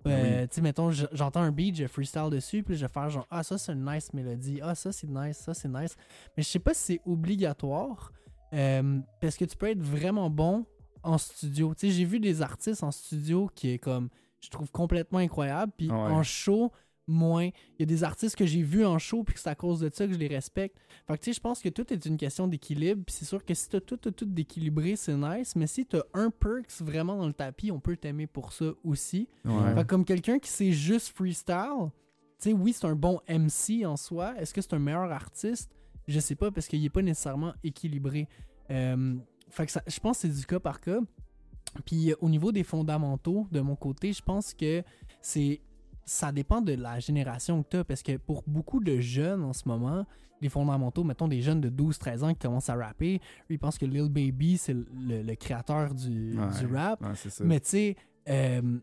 Euh, 0.08 0.42
Oui. 0.42 0.48
Tu 0.50 0.56
sais, 0.56 0.62
mettons, 0.62 0.92
je- 0.92 1.06
j'entends 1.14 1.42
un 1.42 1.52
beat, 1.52 1.76
je 1.76 1.88
freestyle 1.88 2.30
dessus, 2.32 2.62
puis 2.64 2.76
je 2.76 2.86
vais 2.86 2.92
faire 2.92 3.10
genre, 3.10 3.26
ah, 3.32 3.44
ça 3.44 3.58
c'est 3.58 3.72
une 3.74 3.84
nice 3.86 4.14
mélodie, 4.14 4.60
ah, 4.62 4.76
ça 4.76 4.92
c'est 4.92 5.10
nice, 5.10 5.38
ça 5.38 5.54
c'est 5.54 5.68
nice. 5.68 5.96
Mais 6.38 6.44
je 6.44 6.48
sais 6.50 6.60
pas 6.60 6.74
si 6.74 6.82
c'est 6.84 7.02
obligatoire 7.06 8.12
euh, 8.54 9.00
parce 9.22 9.36
que 9.38 9.46
tu 9.46 9.58
peux 9.58 9.70
être 9.70 9.82
vraiment 9.82 10.30
bon 10.30 10.66
en 11.04 11.18
studio. 11.18 11.74
Tu 11.76 11.88
sais, 11.88 11.94
j'ai 11.94 12.06
vu 12.06 12.20
des 12.20 12.42
artistes 12.42 12.84
en 12.84 12.92
studio 12.92 13.50
qui 13.54 13.72
est 13.72 13.80
comme, 13.80 14.10
je 14.42 14.50
trouve 14.50 14.72
complètement 14.72 15.20
incroyable, 15.20 15.72
puis 15.78 15.90
Ouais. 15.90 15.98
en 15.98 16.24
show, 16.24 16.72
moins. 17.08 17.46
Il 17.46 17.80
y 17.80 17.84
a 17.84 17.86
des 17.86 18.04
artistes 18.04 18.36
que 18.36 18.46
j'ai 18.46 18.62
vus 18.64 18.86
en 18.86 18.98
show, 18.98 19.24
puis 19.24 19.34
que 19.36 19.40
c'est 19.40 19.50
à 19.50 19.56
cause 19.56 19.80
de 19.80 19.90
ça 19.94 20.08
que 20.08 20.14
je 20.14 20.18
les 20.18 20.28
respecte. 20.28 20.78
Fait 21.08 21.18
que 21.18 21.24
tu 21.24 21.32
sais, 21.32 21.34
je 21.36 21.40
pense 21.40 21.62
que 21.62 21.70
tout 21.70 21.92
est 21.94 22.06
une 22.06 22.18
question 22.18 22.48
d'équilibre, 22.48 23.04
puis 23.06 23.16
c'est 23.18 23.26
sûr 23.26 23.44
que 23.46 23.54
si 23.54 23.70
t'as 23.70 23.80
tout, 23.80 23.98
tout, 23.98 24.12
tout 24.12 24.26
d'équilibré, 24.26 24.96
c'est 24.96 25.16
nice, 25.16 25.56
mais 25.56 25.68
si 25.68 25.86
t'as 25.86 26.02
un 26.14 26.30
perks 26.32 26.82
vraiment 26.82 27.16
dans 27.18 27.28
le 27.28 27.34
tapis, 27.34 27.72
on 27.72 27.80
peut 27.80 27.96
t'aimer 27.98 28.28
pour 28.28 28.54
ça 28.54 28.66
aussi. 28.84 29.28
ouais. 29.46 29.74
Fait 29.76 29.82
que 29.82 29.88
comme 29.88 30.06
quelqu'un 30.06 30.40
qui 30.40 30.50
sait 30.50 30.72
juste 30.72 31.16
freestyle, 31.16 31.90
tu 32.42 32.50
sais, 32.50 32.54
oui, 32.54 32.74
c'est 32.74 32.86
un 32.88 32.96
bon 32.96 33.20
MC 33.30 33.86
en 33.86 33.96
soi. 33.98 34.34
Est-ce 34.40 34.54
que 34.54 34.62
c'est 34.62 34.74
un 34.74 34.80
meilleur 34.80 35.12
artiste? 35.12 35.72
Je 36.08 36.20
sais 36.20 36.36
pas, 36.36 36.52
parce 36.52 36.68
qu'il 36.68 36.84
est 36.84 36.90
pas 36.90 37.02
nécessairement 37.02 37.54
équilibré. 37.64 38.28
Euh, 38.72 39.16
fait 39.50 39.66
que 39.66 39.72
ça- 39.72 39.84
je 39.88 40.00
pense 40.00 40.18
que 40.18 40.22
c'est 40.28 40.34
du 40.40 40.46
cas 40.46 40.60
par 40.60 40.80
cas. 40.82 41.00
Puis 41.86 42.12
euh, 42.12 42.16
au 42.22 42.30
niveau 42.30 42.52
des 42.52 42.64
fondamentaux, 42.64 43.48
de 43.52 43.60
mon 43.60 43.76
côté, 43.76 44.14
je 44.14 44.22
pense 44.22 44.54
que 44.54 44.84
c'est 45.22 45.62
ça 46.06 46.32
dépend 46.32 46.62
de 46.62 46.74
la 46.74 47.00
génération 47.00 47.64
que 47.64 47.70
tu 47.70 47.78
as. 47.78 47.84
Parce 47.84 48.04
que 48.04 48.18
pour 48.18 48.44
beaucoup 48.48 48.80
de 48.80 49.00
jeunes 49.00 49.44
en 49.44 49.54
ce 49.54 49.68
moment, 49.68 50.06
les 50.42 50.50
fondamentaux, 50.50 51.04
mettons 51.04 51.28
des 51.28 51.42
jeunes 51.42 51.62
de 51.62 51.70
12-13 51.70 52.24
ans 52.24 52.34
qui 52.34 52.40
commencent 52.40 52.70
à 52.70 52.76
rapper, 52.76 53.20
ils 53.50 53.58
pensent 53.60 53.78
que 53.78 53.86
Lil 53.86 54.10
Baby, 54.10 54.58
c'est 54.58 54.74
le, 54.74 54.86
le- 54.94 55.22
le 55.24 55.36
créateur 55.36 55.94
du, 55.94 56.38
Ouais. 56.38 56.60
du 56.60 56.74
rap. 56.74 57.02
Ouais, 57.02 57.16
c'est 57.16 57.30
ça. 57.30 57.44
Mais 57.44 57.60
tu 57.60 57.70
sais, 57.70 57.96
euh, 58.30 58.78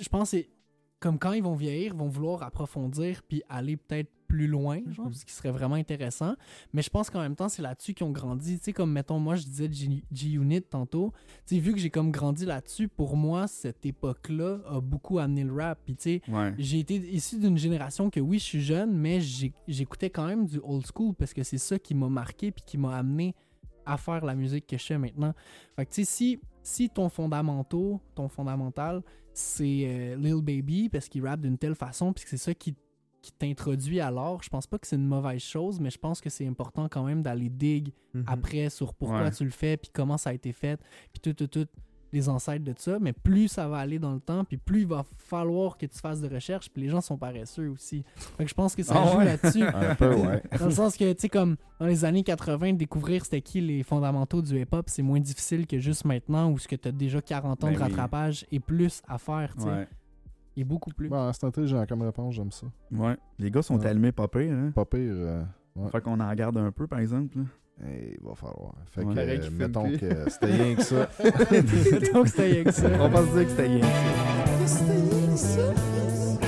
je 0.00 0.08
pense 0.08 0.30
que 0.30 0.36
comme 1.00 1.18
quand 1.18 1.32
ils 1.32 1.42
vont 1.42 1.54
vieillir, 1.56 1.92
ils 1.92 1.98
vont 1.98 2.08
vouloir 2.08 2.42
approfondir 2.42 3.22
puis 3.28 3.42
aller 3.48 3.76
peut-être 3.76 4.10
plus 4.26 4.46
loin, 4.46 4.80
genre, 4.90 5.06
Mhm. 5.06 5.12
ce 5.14 5.24
qui 5.24 5.32
serait 5.32 5.50
vraiment 5.50 5.74
intéressant. 5.76 6.34
Mais 6.72 6.82
je 6.82 6.90
pense 6.90 7.10
qu'en 7.10 7.20
même 7.20 7.36
temps, 7.36 7.48
c'est 7.48 7.62
là-dessus 7.62 7.94
qu'ils 7.94 8.06
ont 8.06 8.10
grandi. 8.10 8.58
Tu 8.58 8.64
sais, 8.64 8.72
comme 8.72 8.92
mettons, 8.92 9.18
moi, 9.18 9.36
je 9.36 9.44
disais 9.44 9.70
G-Unit 10.12 10.62
tantôt. 10.62 11.12
Tu 11.46 11.54
sais, 11.56 11.60
vu 11.60 11.72
que 11.72 11.78
j'ai 11.78 11.90
comme 11.90 12.10
grandi 12.10 12.44
là-dessus, 12.46 12.88
pour 12.88 13.16
moi, 13.16 13.46
cette 13.46 13.84
époque-là 13.86 14.58
a 14.68 14.80
beaucoup 14.80 15.18
amené 15.18 15.44
le 15.44 15.52
rap. 15.52 15.78
Puis 15.84 15.94
tu 15.96 16.02
sais, 16.02 16.22
Ouais. 16.28 16.54
j'ai 16.58 16.78
été 16.80 16.94
issu 16.96 17.38
d'une 17.38 17.58
génération 17.58 18.10
que 18.10 18.20
oui, 18.20 18.38
je 18.38 18.44
suis 18.44 18.60
jeune, 18.62 18.92
mais 18.96 19.20
j'écoutais 19.68 20.10
quand 20.10 20.26
même 20.26 20.46
du 20.46 20.60
old 20.62 20.84
school 20.92 21.14
parce 21.14 21.32
que 21.32 21.42
c'est 21.42 21.58
ça 21.58 21.78
qui 21.78 21.94
m'a 21.94 22.08
marqué 22.08 22.50
puis 22.50 22.62
qui 22.66 22.78
m'a 22.78 22.96
amené 22.96 23.34
à 23.86 23.96
faire 23.98 24.24
la 24.24 24.34
musique 24.34 24.66
que 24.66 24.78
je 24.78 24.84
fais 24.84 24.98
maintenant. 24.98 25.34
Fait 25.76 25.84
que 25.84 25.90
tu 25.92 26.04
sais, 26.04 26.10
si, 26.10 26.40
si 26.62 26.88
ton 26.88 27.08
fondamentaux, 27.10 28.00
ton 28.14 28.28
fondamental, 28.28 29.02
c'est 29.34 29.82
euh, 29.84 30.16
Lil 30.16 30.40
Baby 30.42 30.88
parce 30.88 31.08
qu'il 31.08 31.26
rappe 31.26 31.40
d'une 31.40 31.58
telle 31.58 31.74
façon 31.74 32.12
puis 32.12 32.24
que 32.24 32.30
c'est 32.30 32.36
ça 32.36 32.54
qui, 32.54 32.74
qui 33.24 33.32
t'introduit 33.32 34.00
à 34.00 34.10
l'art, 34.10 34.42
je 34.42 34.50
pense 34.50 34.66
pas 34.66 34.78
que 34.78 34.86
c'est 34.86 34.96
une 34.96 35.06
mauvaise 35.06 35.40
chose, 35.40 35.80
mais 35.80 35.88
je 35.90 35.98
pense 35.98 36.20
que 36.20 36.28
c'est 36.28 36.46
important 36.46 36.88
quand 36.90 37.04
même 37.04 37.22
d'aller 37.22 37.48
dig 37.48 37.92
Mhm. 38.12 38.24
après 38.26 38.68
sur 38.70 38.92
pourquoi 38.92 39.22
Ouais. 39.24 39.30
tu 39.30 39.44
le 39.44 39.50
fais, 39.50 39.76
puis 39.78 39.90
comment 39.92 40.18
ça 40.18 40.30
a 40.30 40.32
été 40.34 40.52
fait, 40.52 40.78
puis 41.12 41.20
tout, 41.22 41.32
tout, 41.32 41.46
tout, 41.46 41.66
les 42.12 42.28
ancêtres 42.28 42.64
de 42.64 42.74
ça. 42.76 42.98
Mais 43.00 43.12
plus 43.12 43.48
ça 43.48 43.66
va 43.66 43.78
aller 43.78 43.98
dans 43.98 44.12
le 44.12 44.20
temps, 44.20 44.44
puis 44.44 44.56
plus 44.56 44.82
il 44.82 44.86
va 44.86 45.04
falloir 45.16 45.76
que 45.76 45.86
tu 45.86 45.98
fasses 45.98 46.20
de 46.20 46.28
recherche, 46.32 46.70
puis 46.70 46.82
les 46.82 46.88
gens 46.88 47.00
sont 47.00 47.16
paresseux 47.16 47.68
aussi. 47.70 48.04
Fait 48.36 48.44
que 48.44 48.50
je 48.50 48.54
pense 48.54 48.76
que 48.76 48.84
ça 48.84 48.94
Ah 48.96 49.10
joue 49.10 49.18
ouais? 49.18 49.24
là-dessus. 49.24 49.62
Un 49.74 49.94
peu, 49.96 50.14
ouais. 50.14 50.40
Dans 50.60 50.66
le 50.66 50.70
sens 50.70 50.96
que, 50.96 51.12
tu 51.12 51.22
sais, 51.22 51.28
comme 51.28 51.56
dans 51.80 51.86
les 51.86 52.04
années 52.04 52.22
80, 52.22 52.74
découvrir 52.74 53.24
c'était 53.24 53.40
qui 53.40 53.60
les 53.60 53.82
fondamentaux 53.82 54.42
du 54.42 54.60
hip-hop, 54.60 54.84
c'est 54.88 55.02
moins 55.02 55.18
difficile 55.18 55.66
que 55.66 55.80
juste 55.80 56.04
maintenant 56.04 56.50
où 56.52 56.58
ce 56.58 56.68
que 56.68 56.76
tu 56.76 56.86
as 56.88 56.92
déjà 56.92 57.20
40 57.20 57.64
ans 57.64 57.66
Ben 57.68 57.72
de 57.72 57.78
oui. 57.78 57.82
rattrapage 57.82 58.46
et 58.52 58.60
plus 58.60 59.02
à 59.08 59.18
faire, 59.18 59.52
tu 59.56 59.62
sais. 59.62 59.68
Ouais. 59.68 59.88
Et 60.56 60.64
beaucoup 60.64 60.90
plus. 60.90 61.08
Bon, 61.08 61.32
c'est 61.32 61.44
intelligent 61.44 61.84
comme 61.88 62.02
réponse, 62.02 62.34
j'aime 62.34 62.52
ça. 62.52 62.66
Ouais. 62.92 63.16
Les 63.38 63.50
gars 63.50 63.62
sont 63.62 63.78
Ouais. 63.78 63.86
allumés 63.86 64.12
pas 64.12 64.28
pire, 64.28 64.52
hein? 64.52 64.70
Pas 64.74 64.84
pire. 64.84 65.00
euh, 65.12 65.42
ouais. 65.76 65.90
Fait 65.90 66.00
qu'on 66.00 66.20
en 66.20 66.34
garde 66.34 66.56
un 66.58 66.70
peu, 66.70 66.86
par 66.86 67.00
exemple. 67.00 67.38
là. 67.38 67.44
Eh, 67.88 68.16
il 68.20 68.24
va 68.24 68.34
falloir. 68.36 68.72
Fait 68.86 69.02
Ouais. 69.04 69.14
que, 69.14 69.18
euh, 69.18 69.50
mettons 69.50 69.90
que 69.90 70.28
c'était 70.30 70.46
rien 70.46 70.74
que 70.76 70.82
ça. 70.82 71.08
Donc 72.14 72.28
c'était 72.28 72.46
rien 72.52 72.64
que 72.64 72.70
ça. 72.70 72.88
On 73.00 73.08
va 73.08 73.26
se 73.26 73.32
dire 73.36 73.44
que 73.44 73.50
c'était 73.50 73.66
rien. 73.66 73.80
que 73.80 74.66
ça. 74.66 74.78
C'était 74.78 74.92
rien 74.92 75.30
que 75.32 75.36
ça. 75.36 76.43